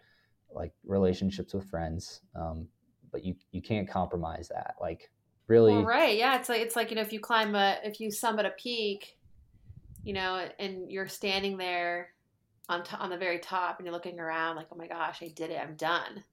like 0.52 0.72
relationships 0.86 1.54
with 1.54 1.70
friends. 1.70 2.22
Um, 2.36 2.68
but 3.12 3.24
you 3.24 3.36
you 3.52 3.62
can't 3.62 3.90
compromise 3.90 4.50
that. 4.50 4.76
Like 4.80 5.10
really, 5.48 5.74
well, 5.74 5.86
right? 5.86 6.18
Yeah, 6.18 6.38
it's 6.38 6.50
like 6.50 6.62
it's 6.62 6.76
like 6.76 6.90
you 6.90 6.96
know 6.96 7.02
if 7.02 7.14
you 7.14 7.20
climb 7.20 7.56
a 7.56 7.78
if 7.84 8.00
you 8.00 8.12
summit 8.12 8.46
a 8.46 8.52
peak, 8.52 9.18
you 10.04 10.14
know, 10.14 10.48
and 10.60 10.92
you're 10.92 11.08
standing 11.08 11.58
there 11.58 12.10
on 12.70 12.84
t- 12.84 12.98
on 12.98 13.10
the 13.10 13.18
very 13.18 13.40
top 13.40 13.78
and 13.78 13.86
you're 13.86 13.94
looking 13.94 14.20
around 14.20 14.56
like, 14.56 14.68
oh 14.72 14.76
my 14.76 14.88
gosh, 14.88 15.20
I 15.22 15.28
did 15.36 15.52
it, 15.52 15.60
I'm 15.62 15.76
done. 15.76 16.24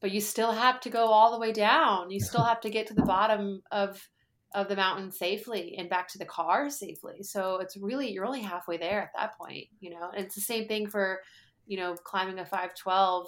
But 0.00 0.10
you 0.12 0.20
still 0.20 0.52
have 0.52 0.80
to 0.80 0.90
go 0.90 1.06
all 1.06 1.32
the 1.32 1.38
way 1.38 1.52
down. 1.52 2.10
You 2.10 2.20
still 2.24 2.44
have 2.44 2.60
to 2.62 2.70
get 2.70 2.86
to 2.88 2.94
the 2.94 3.02
bottom 3.04 3.62
of 3.70 4.08
of 4.54 4.68
the 4.68 4.76
mountain 4.76 5.10
safely 5.10 5.74
and 5.76 5.90
back 5.90 6.08
to 6.08 6.18
the 6.18 6.24
car 6.24 6.70
safely. 6.70 7.22
So 7.22 7.56
it's 7.56 7.76
really 7.76 8.10
you're 8.10 8.24
only 8.24 8.40
halfway 8.40 8.76
there 8.76 9.02
at 9.02 9.10
that 9.16 9.36
point, 9.36 9.66
you 9.80 9.90
know. 9.90 10.10
And 10.14 10.24
it's 10.24 10.36
the 10.36 10.40
same 10.40 10.68
thing 10.68 10.88
for, 10.88 11.20
you 11.66 11.76
know, 11.76 11.94
climbing 11.94 12.38
a 12.38 12.44
512 12.44 13.26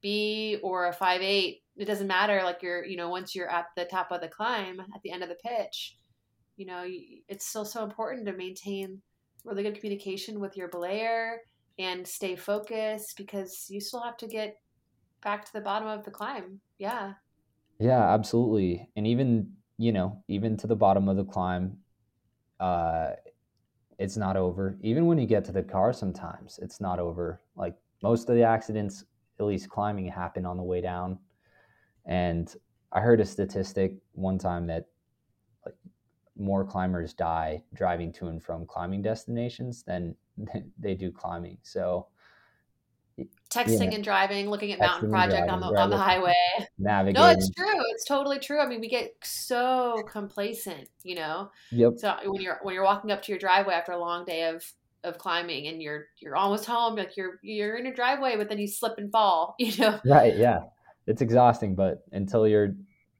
B 0.00 0.58
or 0.62 0.86
a 0.86 0.92
58. 0.92 1.58
It 1.76 1.84
doesn't 1.84 2.06
matter 2.06 2.42
like 2.44 2.62
you're, 2.62 2.84
you 2.84 2.96
know, 2.96 3.08
once 3.08 3.34
you're 3.34 3.50
at 3.50 3.66
the 3.76 3.84
top 3.86 4.12
of 4.12 4.20
the 4.20 4.28
climb 4.28 4.78
at 4.80 5.02
the 5.02 5.10
end 5.10 5.22
of 5.22 5.28
the 5.28 5.36
pitch, 5.36 5.96
you 6.56 6.66
know, 6.66 6.84
it's 7.28 7.46
still 7.46 7.64
so 7.64 7.82
important 7.82 8.26
to 8.26 8.32
maintain 8.32 9.02
really 9.44 9.64
good 9.64 9.76
communication 9.80 10.38
with 10.38 10.56
your 10.56 10.68
belayer 10.68 11.36
and 11.78 12.06
stay 12.06 12.36
focused 12.36 13.16
because 13.16 13.66
you 13.68 13.80
still 13.80 14.02
have 14.02 14.16
to 14.18 14.28
get 14.28 14.56
back 15.22 15.44
to 15.44 15.52
the 15.52 15.60
bottom 15.60 15.88
of 15.88 16.04
the 16.04 16.10
climb. 16.10 16.60
Yeah. 16.78 17.14
Yeah, 17.80 18.12
absolutely. 18.12 18.88
And 18.94 19.06
even 19.06 19.54
you 19.78 19.92
know, 19.92 20.22
even 20.28 20.56
to 20.58 20.66
the 20.66 20.76
bottom 20.76 21.08
of 21.08 21.16
the 21.16 21.24
climb, 21.24 21.78
uh, 22.60 23.12
it's 23.98 24.16
not 24.16 24.36
over. 24.36 24.76
Even 24.82 25.06
when 25.06 25.18
you 25.18 25.26
get 25.26 25.44
to 25.46 25.52
the 25.52 25.62
car, 25.62 25.92
sometimes 25.92 26.58
it's 26.62 26.80
not 26.80 26.98
over. 26.98 27.40
Like 27.56 27.74
most 28.02 28.28
of 28.28 28.34
the 28.34 28.42
accidents, 28.42 29.04
at 29.38 29.46
least 29.46 29.68
climbing, 29.68 30.06
happen 30.06 30.46
on 30.46 30.56
the 30.56 30.62
way 30.62 30.80
down. 30.80 31.18
And 32.04 32.54
I 32.92 33.00
heard 33.00 33.20
a 33.20 33.24
statistic 33.24 33.94
one 34.12 34.38
time 34.38 34.66
that 34.66 34.86
like 35.64 35.74
more 36.36 36.64
climbers 36.64 37.14
die 37.14 37.62
driving 37.74 38.12
to 38.14 38.26
and 38.26 38.42
from 38.42 38.66
climbing 38.66 39.02
destinations 39.02 39.82
than 39.82 40.14
they 40.78 40.94
do 40.94 41.10
climbing. 41.10 41.58
So 41.62 42.08
texting 43.52 43.90
yeah. 43.90 43.96
and 43.96 44.04
driving, 44.04 44.48
looking 44.48 44.72
at 44.72 44.78
texting 44.78 44.86
Mountain 44.86 45.10
Project 45.10 45.50
on 45.50 45.60
the 45.60 45.66
on 45.66 45.90
the 45.90 45.96
highway. 45.96 46.34
Navigating. 46.78 47.20
No, 47.22 47.28
it's 47.28 47.50
true. 47.50 47.80
It's 47.90 48.04
totally 48.04 48.38
true. 48.38 48.60
I 48.60 48.66
mean, 48.66 48.80
we 48.80 48.88
get 48.88 49.14
so 49.22 50.02
complacent, 50.08 50.88
you 51.02 51.14
know. 51.14 51.50
Yep. 51.70 51.92
So 51.98 52.14
when 52.24 52.40
you're 52.40 52.58
when 52.62 52.74
you're 52.74 52.84
walking 52.84 53.10
up 53.10 53.22
to 53.22 53.32
your 53.32 53.38
driveway 53.38 53.74
after 53.74 53.92
a 53.92 53.98
long 53.98 54.24
day 54.24 54.48
of 54.48 54.64
of 55.04 55.18
climbing 55.18 55.66
and 55.66 55.82
you're 55.82 56.06
you're 56.20 56.36
almost 56.36 56.64
home, 56.64 56.96
like 56.96 57.16
you're 57.16 57.38
you're 57.42 57.76
in 57.76 57.84
your 57.84 57.94
driveway, 57.94 58.36
but 58.36 58.48
then 58.48 58.58
you 58.58 58.66
slip 58.66 58.94
and 58.98 59.10
fall, 59.10 59.54
you 59.58 59.76
know. 59.78 60.00
Right. 60.04 60.36
Yeah. 60.36 60.60
It's 61.06 61.20
exhausting, 61.20 61.74
but 61.74 62.04
until 62.12 62.46
you're 62.46 62.74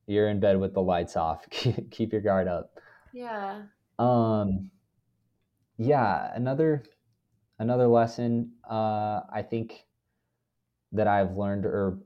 you're 0.06 0.28
in 0.28 0.40
bed 0.40 0.58
with 0.58 0.74
the 0.74 0.82
lights 0.82 1.16
off, 1.16 1.48
keep 1.50 2.12
your 2.12 2.20
guard 2.22 2.48
up. 2.48 2.78
Yeah. 3.12 3.62
Um. 3.98 4.70
Yeah. 5.76 6.30
Another 6.34 6.84
another 7.62 7.86
lesson. 7.86 8.52
Uh, 8.68 9.20
I 9.32 9.42
think 9.48 9.84
that 10.92 11.06
I've 11.06 11.36
learned 11.36 11.64
or 11.64 11.98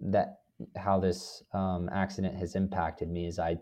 that 0.00 0.40
how 0.76 0.98
this 0.98 1.42
um, 1.52 1.88
accident 1.92 2.36
has 2.36 2.56
impacted 2.56 3.08
me 3.08 3.26
is 3.26 3.38
I 3.38 3.58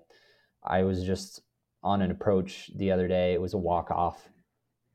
I 0.65 0.83
was 0.85 1.05
just 1.05 1.43
on 1.83 2.03
an 2.03 2.11
approach 2.11 2.71
the 2.77 2.91
other 2.91 3.09
day. 3.09 3.35
It 3.35 3.41
was 3.41 3.55
a 3.55 3.59
walk 3.59 3.91
off 3.91 4.29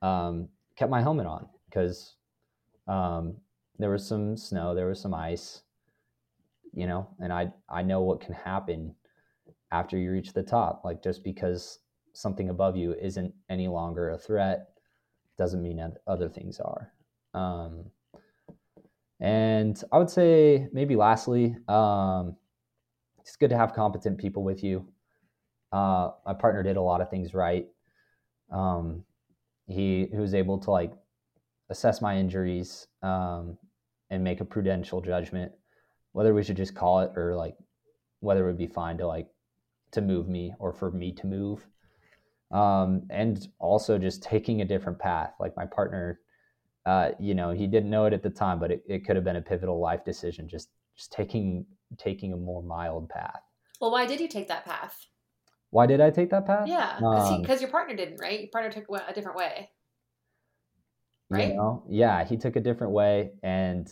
um, 0.02 0.50
kept 0.76 0.92
my 0.92 1.02
helmet 1.02 1.26
on 1.26 1.48
because 1.70 2.16
um, 2.88 3.38
there 3.80 3.90
was 3.90 4.08
some 4.08 4.38
snow, 4.38 4.76
there 4.76 4.88
was 4.88 5.02
some 5.02 5.14
ice, 5.14 5.62
you 6.74 6.88
know, 6.88 7.08
and 7.20 7.34
I 7.34 7.52
I 7.70 7.82
know 7.82 8.02
what 8.02 8.22
can 8.22 8.34
happen 8.34 8.96
after 9.72 9.98
you 9.98 10.12
reach 10.12 10.34
the 10.34 10.44
top. 10.44 10.82
Like 10.86 11.04
just 11.04 11.24
because 11.24 11.80
something 12.14 12.50
above 12.50 12.78
you 12.78 12.94
isn't 12.94 13.34
any 13.50 13.68
longer 13.68 14.12
a 14.12 14.18
threat 14.18 14.70
doesn't 15.38 15.62
mean 15.62 15.78
that 15.78 15.98
other 16.08 16.30
things 16.30 16.60
are. 16.60 16.92
Um, 17.34 17.86
and 19.20 19.82
I 19.92 19.98
would 19.98 20.10
say 20.10 20.68
maybe 20.72 20.96
lastly, 20.96 21.56
um, 21.68 22.36
it's 23.20 23.36
good 23.36 23.50
to 23.50 23.58
have 23.58 23.74
competent 23.74 24.18
people 24.18 24.44
with 24.44 24.64
you. 24.64 24.88
Uh, 25.72 26.12
my 26.26 26.34
partner 26.34 26.64
did 26.64 26.78
a 26.78 26.82
lot 26.82 27.02
of 27.02 27.10
things 27.10 27.34
right. 27.34 27.68
Um, 28.52 29.04
he, 29.68 30.08
he 30.12 30.18
was 30.18 30.34
able 30.34 30.60
to 30.60 30.72
like 30.72 30.94
assess 31.70 32.02
my 32.02 32.18
injuries 32.18 32.88
um, 33.02 33.58
and 34.10 34.24
make 34.24 34.42
a 34.42 34.46
prudential 34.46 35.02
judgment 35.02 35.52
whether 36.16 36.34
we 36.34 36.42
should 36.42 36.56
just 36.56 36.74
call 36.74 37.02
it 37.02 37.12
or 37.18 37.36
like 37.36 37.58
whether 38.22 38.46
it 38.46 38.48
would 38.48 38.58
be 38.58 38.68
fine 38.68 38.98
to 38.98 39.06
like 39.06 39.28
to 39.92 40.00
move 40.00 40.30
me 40.30 40.54
or 40.60 40.72
for 40.72 40.90
me 40.90 41.12
to 41.12 41.28
move 41.28 41.68
um, 42.56 43.04
and 43.10 43.50
also 43.60 43.98
just 43.98 44.24
taking 44.24 44.62
a 44.62 44.66
different 44.66 44.98
path. 44.98 45.34
Like 45.40 45.56
my 45.58 45.66
partner 45.66 46.22
uh, 46.86 47.12
you 47.20 47.34
know 47.34 47.52
he 47.52 47.68
didn't 47.68 47.90
know 47.90 48.06
it 48.06 48.14
at 48.14 48.24
the 48.24 48.30
time 48.30 48.60
but 48.60 48.72
it, 48.72 48.84
it 48.88 49.06
could 49.06 49.16
have 49.16 49.26
been 49.26 49.36
a 49.36 49.42
pivotal 49.42 49.80
life 49.80 50.06
decision 50.06 50.48
just 50.48 50.70
just 50.96 51.12
taking 51.12 51.66
taking 51.98 52.32
a 52.34 52.38
more 52.38 52.64
mild 52.64 53.10
path. 53.10 53.42
Well 53.82 53.92
why 53.92 54.06
did 54.06 54.20
you 54.22 54.28
take 54.28 54.48
that 54.48 54.66
path? 54.66 55.06
Why 55.72 55.86
did 55.88 56.00
i 56.00 56.10
take 56.10 56.30
that 56.30 56.46
path? 56.46 56.68
Yeah 56.68 56.96
because 56.96 57.58
um, 57.58 57.62
your 57.62 57.70
partner 57.70 57.96
didn't 57.96 58.20
right? 58.22 58.40
Your 58.40 58.50
partner 58.50 58.72
took 58.72 58.86
a 58.90 59.14
different 59.14 59.38
way. 59.38 59.70
Right? 61.30 61.50
you 61.50 61.56
know? 61.56 61.84
yeah 61.90 62.24
he 62.24 62.38
took 62.38 62.56
a 62.56 62.62
different 62.62 62.94
way 62.94 63.32
and 63.42 63.92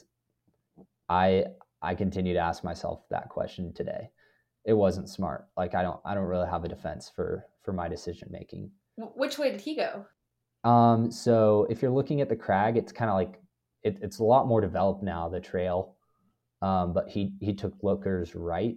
i 1.10 1.46
i 1.82 1.96
continue 1.96 2.34
to 2.34 2.40
ask 2.40 2.64
myself 2.64 3.04
that 3.10 3.28
question 3.28 3.74
today. 3.74 4.12
It 4.66 4.74
wasn't 4.74 5.10
smart. 5.10 5.48
Like 5.58 5.74
i 5.76 5.82
don't 5.82 6.00
i 6.06 6.14
don't 6.14 6.26
really 6.26 6.48
have 6.48 6.64
a 6.64 6.70
defense 6.70 7.12
for 7.14 7.48
for 7.64 7.74
my 7.74 7.88
decision 7.88 8.28
making 8.32 8.70
which 9.16 9.38
way 9.38 9.52
did 9.52 9.62
he 9.62 9.76
go 9.76 10.06
um 10.64 11.12
so 11.12 11.68
if 11.70 11.82
you're 11.82 11.92
looking 11.92 12.22
at 12.22 12.30
the 12.30 12.36
crag 12.36 12.78
it's 12.78 12.92
kind 12.92 13.10
of 13.10 13.16
like 13.16 13.40
it, 13.84 13.98
it's 14.02 14.20
a 14.20 14.24
lot 14.24 14.48
more 14.48 14.62
developed 14.62 15.04
now 15.04 15.28
the 15.28 15.40
trail 15.40 15.96
um 16.62 16.94
but 16.94 17.10
he 17.10 17.34
he 17.40 17.54
took 17.54 17.74
lookers 17.82 18.36
right 18.36 18.76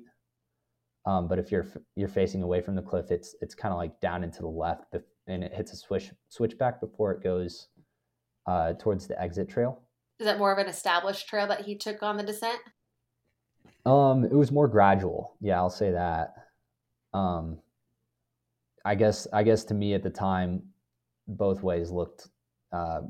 um 1.04 1.28
but 1.28 1.38
if 1.38 1.52
you're 1.52 1.66
you're 1.94 2.08
facing 2.08 2.42
away 2.42 2.60
from 2.60 2.74
the 2.74 2.82
cliff 2.82 3.10
it's 3.10 3.34
it's 3.40 3.54
kind 3.54 3.72
of 3.72 3.78
like 3.78 4.00
down 4.00 4.24
into 4.24 4.40
the 4.40 4.48
left 4.48 4.94
and 5.26 5.42
it 5.42 5.52
hits 5.52 5.72
a 5.72 5.76
switch 5.76 6.12
switchback 6.28 6.80
before 6.80 7.12
it 7.12 7.22
goes 7.22 7.68
uh, 8.46 8.74
towards 8.74 9.06
the 9.06 9.20
exit 9.20 9.48
trail. 9.48 9.82
Is 10.18 10.26
that 10.26 10.38
more 10.38 10.52
of 10.52 10.58
an 10.58 10.68
established 10.68 11.28
trail 11.28 11.46
that 11.48 11.62
he 11.62 11.76
took 11.76 12.02
on 12.02 12.16
the 12.16 12.22
descent? 12.22 12.60
Um, 13.84 14.24
it 14.24 14.32
was 14.32 14.50
more 14.50 14.68
gradual. 14.68 15.36
Yeah, 15.40 15.56
I'll 15.56 15.70
say 15.70 15.92
that. 15.92 16.34
Um, 17.12 17.58
I 18.86 18.94
guess 18.94 19.26
I 19.32 19.42
guess 19.42 19.64
to 19.64 19.74
me 19.74 19.94
at 19.94 20.04
the 20.04 20.10
time, 20.10 20.62
both 21.26 21.62
ways 21.62 21.90
looked 21.90 22.28
uh, 22.72 23.00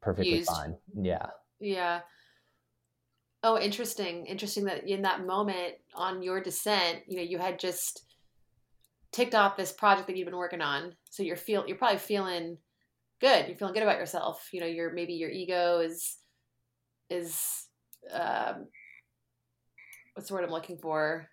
perfectly 0.00 0.36
Used. 0.36 0.48
fine. 0.48 0.76
Yeah. 0.94 1.26
Yeah. 1.58 2.00
Oh, 3.42 3.58
interesting. 3.58 4.26
Interesting 4.26 4.64
that 4.64 4.88
in 4.88 5.02
that 5.02 5.26
moment 5.26 5.74
on 5.96 6.22
your 6.22 6.40
descent, 6.40 7.00
you 7.08 7.16
know, 7.16 7.24
you 7.24 7.38
had 7.38 7.58
just 7.58 8.04
ticked 9.10 9.34
off 9.34 9.56
this 9.56 9.72
project 9.72 10.06
that 10.06 10.16
you've 10.16 10.26
been 10.26 10.36
working 10.36 10.60
on. 10.60 10.94
So 11.10 11.24
you're 11.24 11.36
feel 11.36 11.64
you're 11.66 11.76
probably 11.76 11.98
feeling 11.98 12.58
good. 13.20 13.48
You're 13.48 13.56
feeling 13.56 13.74
good 13.74 13.82
about 13.82 13.98
yourself. 13.98 14.48
You 14.52 14.60
know, 14.60 14.66
your 14.66 14.92
maybe 14.92 15.14
your 15.14 15.30
ego 15.30 15.80
is 15.80 16.18
is 17.08 17.66
um, 18.12 18.68
what's 20.14 20.28
the 20.28 20.34
word 20.34 20.44
I'm 20.44 20.50
looking 20.50 20.78
for? 20.78 21.26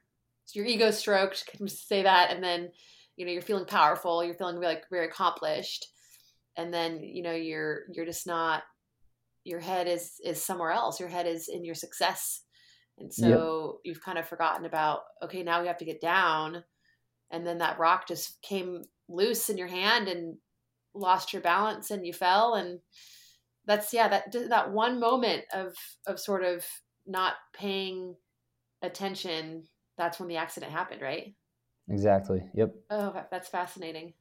So 0.45 0.59
your 0.59 0.67
ego 0.67 0.89
stroked. 0.89 1.45
Can 1.45 1.59
we 1.61 1.69
say 1.69 2.01
that, 2.01 2.31
and 2.31 2.43
then 2.43 2.71
you 3.17 3.25
know 3.25 3.31
you're 3.31 3.41
feeling 3.41 3.65
powerful. 3.65 4.23
You're 4.23 4.35
feeling 4.35 4.61
like 4.61 4.83
very 4.89 5.07
accomplished, 5.07 5.87
and 6.55 6.73
then 6.73 7.01
you 7.01 7.23
know 7.23 7.33
you're 7.33 7.81
you're 7.91 8.05
just 8.05 8.25
not. 8.25 8.63
Your 9.43 9.59
head 9.59 9.87
is 9.87 10.13
is 10.23 10.41
somewhere 10.41 10.71
else. 10.71 10.99
Your 10.99 11.09
head 11.09 11.27
is 11.27 11.49
in 11.49 11.65
your 11.65 11.75
success, 11.75 12.43
and 12.97 13.13
so 13.13 13.79
yep. 13.83 13.95
you've 13.95 14.03
kind 14.03 14.17
of 14.17 14.27
forgotten 14.27 14.65
about. 14.65 15.01
Okay, 15.23 15.43
now 15.43 15.61
we 15.61 15.67
have 15.67 15.77
to 15.77 15.85
get 15.85 15.99
down, 15.99 16.63
and 17.31 17.45
then 17.45 17.57
that 17.57 17.79
rock 17.79 18.07
just 18.07 18.41
came 18.41 18.83
loose 19.09 19.49
in 19.49 19.57
your 19.57 19.67
hand 19.67 20.07
and 20.07 20.37
lost 20.93 21.33
your 21.33 21.41
balance 21.41 21.91
and 21.91 22.05
you 22.05 22.13
fell 22.13 22.55
and 22.55 22.79
that's 23.65 23.93
yeah 23.93 24.07
that 24.07 24.31
that 24.49 24.71
one 24.71 24.99
moment 24.99 25.43
of 25.53 25.73
of 26.07 26.19
sort 26.19 26.43
of 26.43 26.65
not 27.05 27.33
paying 27.53 28.15
attention 28.81 29.63
that's 29.97 30.19
when 30.19 30.27
the 30.27 30.37
accident 30.37 30.71
happened 30.71 31.01
right 31.01 31.35
exactly 31.89 32.41
yep 32.53 32.73
oh 32.89 33.23
that's 33.31 33.47
fascinating 33.47 34.13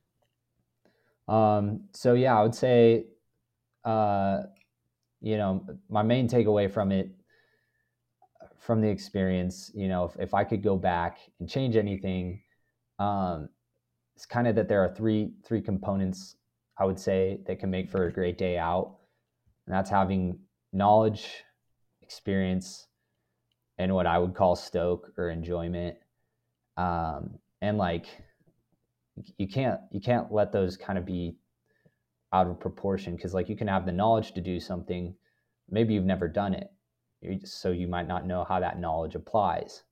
um 1.29 1.81
so 1.93 2.15
yeah 2.15 2.39
i 2.39 2.43
would 2.43 2.55
say 2.55 3.07
uh 3.85 4.43
you 5.21 5.37
know 5.37 5.65
my 5.89 6.03
main 6.03 6.29
takeaway 6.29 6.71
from 6.71 6.93
it 6.93 7.11
from 8.59 8.81
the 8.81 8.89
experience 8.89 9.71
you 9.75 9.89
know 9.89 10.05
if, 10.05 10.17
if 10.21 10.35
i 10.35 10.45
could 10.45 10.63
go 10.63 10.77
back 10.77 11.19
and 11.41 11.49
change 11.49 11.77
anything 11.77 12.41
um 12.99 13.49
it's 14.15 14.27
kind 14.27 14.47
of 14.47 14.55
that 14.55 14.69
there 14.69 14.83
are 14.83 14.95
three 14.95 15.33
three 15.45 15.61
components 15.61 16.37
I 16.79 16.85
would 16.85 16.99
say 16.99 17.41
that 17.47 17.59
can 17.59 17.71
make 17.71 17.91
for 17.91 18.07
a 18.07 18.13
great 18.13 18.37
day 18.39 18.59
out. 18.59 18.97
And 19.67 19.75
that's 19.75 19.91
having 19.91 20.39
knowledge, 20.73 21.43
experience, 22.03 22.87
and 23.79 23.95
what 23.95 24.07
I 24.07 24.19
would 24.19 24.35
call 24.35 24.57
stoke 24.57 25.13
or 25.17 25.31
enjoyment. 25.31 25.97
Um, 26.77 27.39
and 27.67 27.79
like 27.79 28.07
you 29.39 29.49
can't 29.49 29.81
you 29.91 30.01
can't 30.01 30.33
let 30.33 30.53
those 30.53 30.77
kind 30.77 30.99
of 30.99 31.05
be 31.05 31.37
out 32.33 32.47
of 32.47 32.61
proportion 32.61 33.17
because 33.17 33.35
like 33.35 33.49
you 33.49 33.57
can 33.57 33.69
have 33.69 33.87
the 33.87 33.93
knowledge 33.93 34.33
to 34.33 34.41
do 34.41 34.61
something, 34.61 35.15
maybe 35.69 35.95
you've 35.95 36.05
never 36.05 36.29
done 36.29 36.55
it, 36.55 36.71
so 37.45 37.71
you 37.71 37.89
might 37.89 38.07
not 38.07 38.27
know 38.27 38.45
how 38.45 38.61
that 38.61 38.79
knowledge 38.79 39.15
applies. 39.15 39.83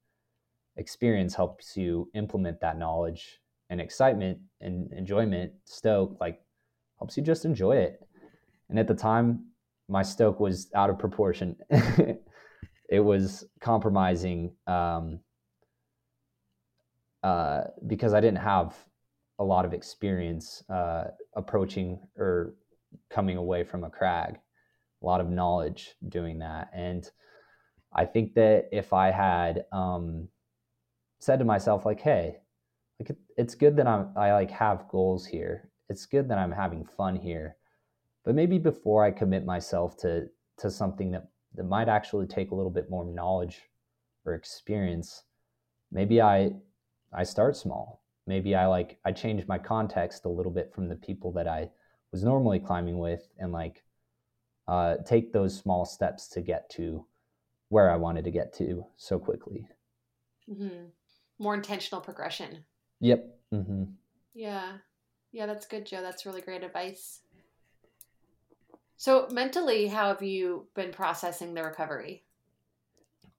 Experience 0.77 1.35
helps 1.35 1.77
you 1.77 2.11
implement 2.15 2.61
that 2.61 2.79
knowledge, 2.79 3.41
and 3.71 3.81
excitement 3.81 4.39
and 4.61 4.93
enjoyment, 4.93 5.53
stoke 5.65 6.17
like 6.21 6.41
helps 6.99 7.17
you 7.17 7.23
just 7.23 7.45
enjoy 7.45 7.77
it. 7.77 8.01
And 8.69 8.79
at 8.79 8.89
the 8.89 8.95
time, 8.95 9.47
my 9.89 10.03
stoke 10.03 10.39
was 10.39 10.71
out 10.75 10.91
of 10.91 10.99
proportion. 10.99 11.57
it 12.89 13.01
was 13.01 13.45
compromising 13.61 14.53
um, 14.67 15.21
uh, 17.25 17.63
because 17.89 18.15
I 18.15 18.21
didn't 18.21 18.39
have 18.39 18.77
a 19.41 19.45
lot 19.45 19.65
of 19.65 19.75
experience 19.75 20.63
uh, 20.71 21.07
approaching 21.35 21.99
or 22.17 22.55
coming 23.11 23.37
away 23.37 23.65
from 23.65 23.83
a 23.83 23.91
crag, 23.91 24.39
a 25.03 25.07
lot 25.07 25.21
of 25.21 25.29
knowledge 25.29 25.97
doing 26.09 26.39
that. 26.39 26.71
And 26.73 27.11
I 27.93 28.05
think 28.05 28.35
that 28.35 28.69
if 28.71 28.93
I 28.93 29.11
had 29.11 29.65
um, 29.73 30.29
said 31.19 31.41
to 31.41 31.45
myself, 31.45 31.85
like, 31.85 32.01
hey, 32.01 32.37
like 33.01 33.17
it's 33.37 33.57
good 33.57 33.77
that 33.79 33.89
I'm, 33.89 34.11
I 34.17 34.33
like 34.33 34.53
have 34.53 34.87
goals 34.89 35.27
here 35.27 35.73
it's 35.89 36.07
good 36.07 36.29
that 36.29 36.39
I'm 36.39 36.53
having 36.53 36.85
fun 36.85 37.17
here. 37.17 37.57
But 38.25 38.35
maybe 38.35 38.59
before 38.59 39.05
I 39.05 39.11
commit 39.11 39.45
myself 39.45 39.97
to 39.99 40.29
to 40.59 40.71
something 40.71 41.11
that, 41.11 41.29
that 41.55 41.65
might 41.65 41.89
actually 41.89 42.27
take 42.27 42.53
a 42.53 42.55
little 42.55 42.71
bit 42.71 42.89
more 42.89 43.05
knowledge 43.05 43.63
or 44.25 44.35
experience, 44.35 45.25
maybe 45.91 46.23
I 46.23 46.53
I 47.15 47.25
start 47.25 47.57
small. 47.57 48.03
Maybe 48.27 48.55
I 48.55 48.67
like 48.67 48.99
I 49.05 49.13
change 49.13 49.47
my 49.47 49.59
context 49.59 50.25
a 50.25 50.31
little 50.31 50.53
bit 50.53 50.73
from 50.75 50.89
the 50.89 50.97
people 50.97 51.33
that 51.33 51.47
I 51.47 51.71
was 52.13 52.25
normally 52.25 52.59
climbing 52.59 52.99
with 52.99 53.29
and 53.39 53.53
like 53.53 53.83
uh, 54.67 54.97
take 55.05 55.33
those 55.33 55.57
small 55.57 55.85
steps 55.85 56.29
to 56.29 56.41
get 56.41 56.71
to 56.71 57.07
where 57.69 57.91
I 57.91 57.97
wanted 57.97 58.25
to 58.25 58.31
get 58.31 58.55
to 58.55 58.87
so 58.97 59.19
quickly. 59.19 59.69
Mm-hmm. 60.51 60.87
More 61.39 61.55
intentional 61.55 62.01
progression. 62.01 62.65
Yep. 63.01 63.27
Mm-hmm. 63.53 63.85
Yeah. 64.35 64.73
Yeah, 65.33 65.47
that's 65.47 65.67
good, 65.67 65.85
Joe. 65.85 66.01
That's 66.01 66.25
really 66.25 66.41
great 66.41 66.63
advice. 66.63 67.21
So, 68.97 69.27
mentally, 69.31 69.89
how 69.89 70.09
have 70.09 70.23
you 70.23 70.69
been 70.75 70.93
processing 70.93 71.53
the 71.53 71.65
recovery? 71.65 72.23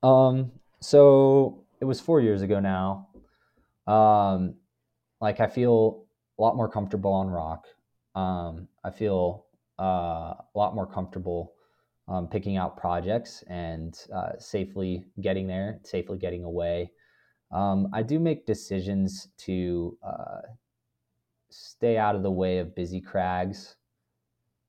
Um, 0.03 0.51
so 0.81 1.63
it 1.79 1.85
was 1.85 2.01
four 2.01 2.19
years 2.19 2.41
ago 2.41 2.59
now. 2.59 3.07
Um, 3.87 4.55
like 5.21 5.39
I 5.39 5.47
feel 5.47 6.05
a 6.37 6.41
lot 6.41 6.55
more 6.55 6.69
comfortable 6.69 7.13
on 7.13 7.27
rock. 7.29 7.65
Um, 8.15 8.67
I 8.83 8.91
feel 8.91 9.45
uh, 9.79 10.33
a 10.33 10.45
lot 10.55 10.75
more 10.75 10.85
comfortable 10.87 11.53
um, 12.07 12.27
picking 12.27 12.57
out 12.57 12.77
projects 12.77 13.43
and 13.47 13.97
uh, 14.13 14.31
safely 14.39 15.05
getting 15.21 15.47
there, 15.47 15.79
safely 15.83 16.17
getting 16.17 16.43
away. 16.43 16.91
Um, 17.51 17.89
I 17.93 18.03
do 18.03 18.19
make 18.19 18.45
decisions 18.45 19.29
to 19.39 19.97
uh, 20.03 20.41
stay 21.49 21.97
out 21.97 22.15
of 22.15 22.23
the 22.23 22.31
way 22.31 22.59
of 22.59 22.75
busy 22.75 23.01
crags. 23.01 23.75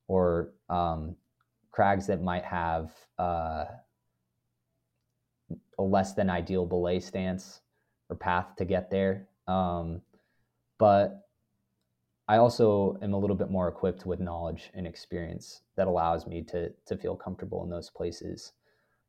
or 0.08 0.52
um, 0.68 1.16
crags 1.70 2.06
that 2.06 2.22
might 2.22 2.44
have 2.44 2.92
uh, 3.18 3.64
a 5.78 5.82
less 5.82 6.14
than 6.14 6.30
ideal 6.30 6.66
belay 6.66 7.00
stance 7.00 7.60
or 8.08 8.16
path 8.16 8.56
to 8.56 8.64
get 8.64 8.90
there. 8.90 9.28
Um, 9.46 10.02
but 10.78 11.26
I 12.28 12.38
also 12.38 12.98
am 13.02 13.12
a 13.12 13.18
little 13.18 13.36
bit 13.36 13.50
more 13.50 13.68
equipped 13.68 14.04
with 14.04 14.20
knowledge 14.20 14.70
and 14.74 14.86
experience 14.86 15.62
that 15.76 15.86
allows 15.86 16.26
me 16.26 16.42
to 16.44 16.70
to 16.86 16.96
feel 16.96 17.14
comfortable 17.14 17.62
in 17.62 17.70
those 17.70 17.90
places. 17.90 18.52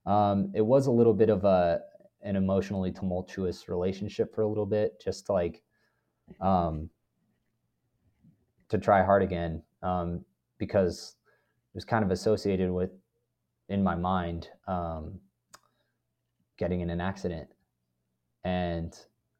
Um, 0.05 0.51
it 0.53 0.61
was 0.61 0.87
a 0.87 0.91
little 0.91 1.13
bit 1.13 1.29
of 1.29 1.43
a 1.43 1.81
an 2.21 2.35
emotionally 2.35 2.91
tumultuous 2.91 3.69
relationship 3.69 4.33
for 4.33 4.41
a 4.41 4.47
little 4.47 4.65
bit, 4.65 5.01
just 5.03 5.25
to 5.27 5.33
like 5.33 5.63
um, 6.41 6.89
to 8.69 8.77
try 8.77 9.03
hard 9.03 9.23
again 9.23 9.63
um, 9.81 10.23
because 10.57 11.15
it 11.25 11.75
was 11.75 11.85
kind 11.85 12.03
of 12.03 12.11
associated 12.11 12.71
with 12.71 12.91
in 13.69 13.83
my 13.83 13.95
mind 13.95 14.49
um, 14.67 15.19
getting 16.57 16.81
in 16.81 16.89
an 16.89 17.01
accident, 17.01 17.47
and 18.47 18.97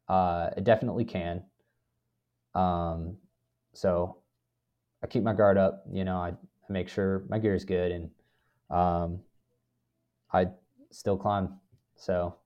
uh, 0.08 0.50
it 0.56 0.64
definitely 0.64 1.04
can. 1.04 1.42
Um, 2.54 3.16
so 3.72 4.18
I 5.02 5.06
keep 5.06 5.22
my 5.22 5.32
guard 5.32 5.56
up. 5.56 5.84
You 5.90 6.04
know, 6.04 6.16
I, 6.16 6.28
I 6.28 6.72
make 6.72 6.88
sure 6.88 7.24
my 7.28 7.38
gear 7.38 7.54
is 7.54 7.64
good, 7.64 7.90
and 7.90 8.10
um, 8.70 9.20
I 10.32 10.48
still 10.90 11.16
climb. 11.16 11.58
So. 11.96 12.36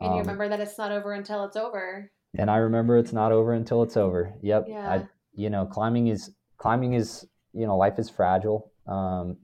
And 0.00 0.12
you 0.12 0.20
um, 0.20 0.26
remember 0.26 0.48
that 0.48 0.60
it's 0.60 0.76
not 0.76 0.92
over 0.92 1.12
until 1.12 1.44
it's 1.44 1.56
over. 1.56 2.10
And 2.36 2.50
I 2.50 2.56
remember 2.56 2.98
it's 2.98 3.12
not 3.12 3.32
over 3.32 3.52
until 3.52 3.82
it's 3.82 3.96
over. 3.96 4.34
Yep. 4.42 4.66
Yeah. 4.68 4.90
I, 4.90 5.06
you 5.34 5.48
know, 5.50 5.64
climbing 5.66 6.08
is 6.08 6.32
climbing 6.58 6.94
is 6.94 7.26
you 7.52 7.66
know 7.66 7.76
life 7.76 7.98
is 7.98 8.10
fragile. 8.10 8.72
Um, 8.86 9.38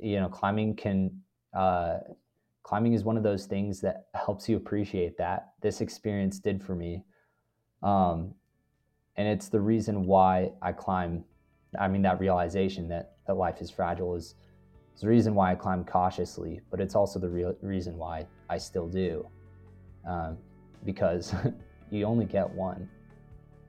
you 0.00 0.18
know, 0.18 0.28
climbing 0.28 0.74
can 0.76 1.20
uh, 1.56 1.98
climbing 2.68 2.92
is 2.92 3.02
one 3.02 3.16
of 3.16 3.22
those 3.22 3.46
things 3.46 3.80
that 3.80 4.08
helps 4.12 4.46
you 4.46 4.54
appreciate 4.54 5.16
that. 5.16 5.52
This 5.62 5.80
experience 5.80 6.38
did 6.38 6.62
for 6.62 6.74
me. 6.74 7.02
Um, 7.82 8.34
and 9.16 9.26
it's 9.26 9.48
the 9.48 9.58
reason 9.58 10.04
why 10.04 10.52
I 10.60 10.72
climb. 10.72 11.24
I 11.80 11.88
mean, 11.88 12.02
that 12.02 12.20
realization 12.20 12.86
that 12.88 13.12
that 13.26 13.38
life 13.38 13.62
is 13.62 13.70
fragile 13.70 14.14
is, 14.16 14.34
is 14.94 15.00
the 15.00 15.08
reason 15.08 15.34
why 15.34 15.50
I 15.50 15.54
climb 15.54 15.82
cautiously, 15.82 16.60
but 16.70 16.78
it's 16.78 16.94
also 16.94 17.18
the 17.18 17.30
real 17.30 17.56
reason 17.62 17.96
why 17.96 18.26
I 18.50 18.58
still 18.58 18.86
do, 18.86 19.26
um, 20.06 20.36
because 20.84 21.34
you 21.90 22.04
only 22.04 22.26
get 22.26 22.50
one, 22.50 22.86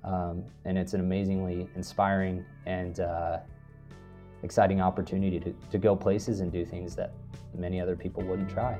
um, 0.03 0.43
and 0.65 0.77
it's 0.77 0.93
an 0.93 0.99
amazingly 0.99 1.69
inspiring 1.73 2.43
and 2.65 2.99
uh, 2.99 3.37
exciting 4.43 4.81
opportunity 4.81 5.39
to, 5.39 5.53
to 5.71 5.77
go 5.77 5.95
places 5.95 6.39
and 6.39 6.51
do 6.51 6.65
things 6.65 6.95
that 6.95 7.13
many 7.57 7.79
other 7.81 7.95
people 7.95 8.23
wouldn't 8.23 8.49
try. 8.49 8.77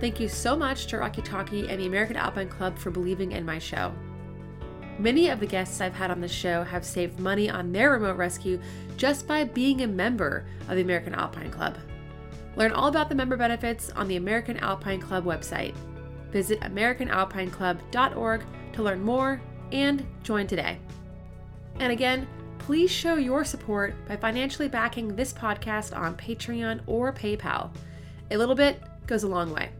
Thank 0.00 0.18
you 0.18 0.28
so 0.28 0.56
much 0.56 0.88
to 0.88 0.98
Rocky 0.98 1.22
Talkie 1.22 1.68
and 1.68 1.80
the 1.80 1.86
American 1.86 2.16
Alpine 2.16 2.48
Club 2.48 2.76
for 2.76 2.90
believing 2.90 3.32
in 3.32 3.44
my 3.44 3.60
show. 3.60 3.94
Many 4.98 5.28
of 5.28 5.40
the 5.40 5.46
guests 5.46 5.80
I've 5.80 5.94
had 5.94 6.10
on 6.10 6.20
the 6.20 6.28
show 6.28 6.64
have 6.64 6.84
saved 6.84 7.18
money 7.18 7.48
on 7.48 7.72
their 7.72 7.92
remote 7.92 8.16
rescue 8.16 8.60
just 8.96 9.26
by 9.26 9.44
being 9.44 9.82
a 9.82 9.86
member 9.86 10.44
of 10.68 10.76
the 10.76 10.82
American 10.82 11.14
Alpine 11.14 11.50
Club. 11.50 11.78
Learn 12.56 12.72
all 12.72 12.88
about 12.88 13.08
the 13.08 13.14
member 13.14 13.36
benefits 13.36 13.90
on 13.90 14.08
the 14.08 14.16
American 14.16 14.58
Alpine 14.58 15.00
Club 15.00 15.24
website. 15.24 15.74
Visit 16.30 16.60
AmericanAlpineClub.org 16.60 18.44
to 18.72 18.82
learn 18.82 19.02
more 19.02 19.40
and 19.72 20.06
join 20.22 20.46
today. 20.46 20.78
And 21.80 21.90
again, 21.92 22.28
please 22.58 22.90
show 22.90 23.16
your 23.16 23.44
support 23.44 23.94
by 24.06 24.16
financially 24.16 24.68
backing 24.68 25.16
this 25.16 25.32
podcast 25.32 25.96
on 25.96 26.16
Patreon 26.16 26.80
or 26.86 27.12
PayPal. 27.12 27.70
A 28.30 28.36
little 28.36 28.54
bit 28.54 28.80
goes 29.06 29.24
a 29.24 29.28
long 29.28 29.52
way. 29.52 29.70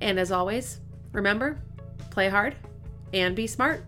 And 0.00 0.18
as 0.18 0.32
always, 0.32 0.80
remember 1.12 1.58
play 2.10 2.28
hard 2.28 2.56
and 3.14 3.34
be 3.34 3.46
smart. 3.46 3.84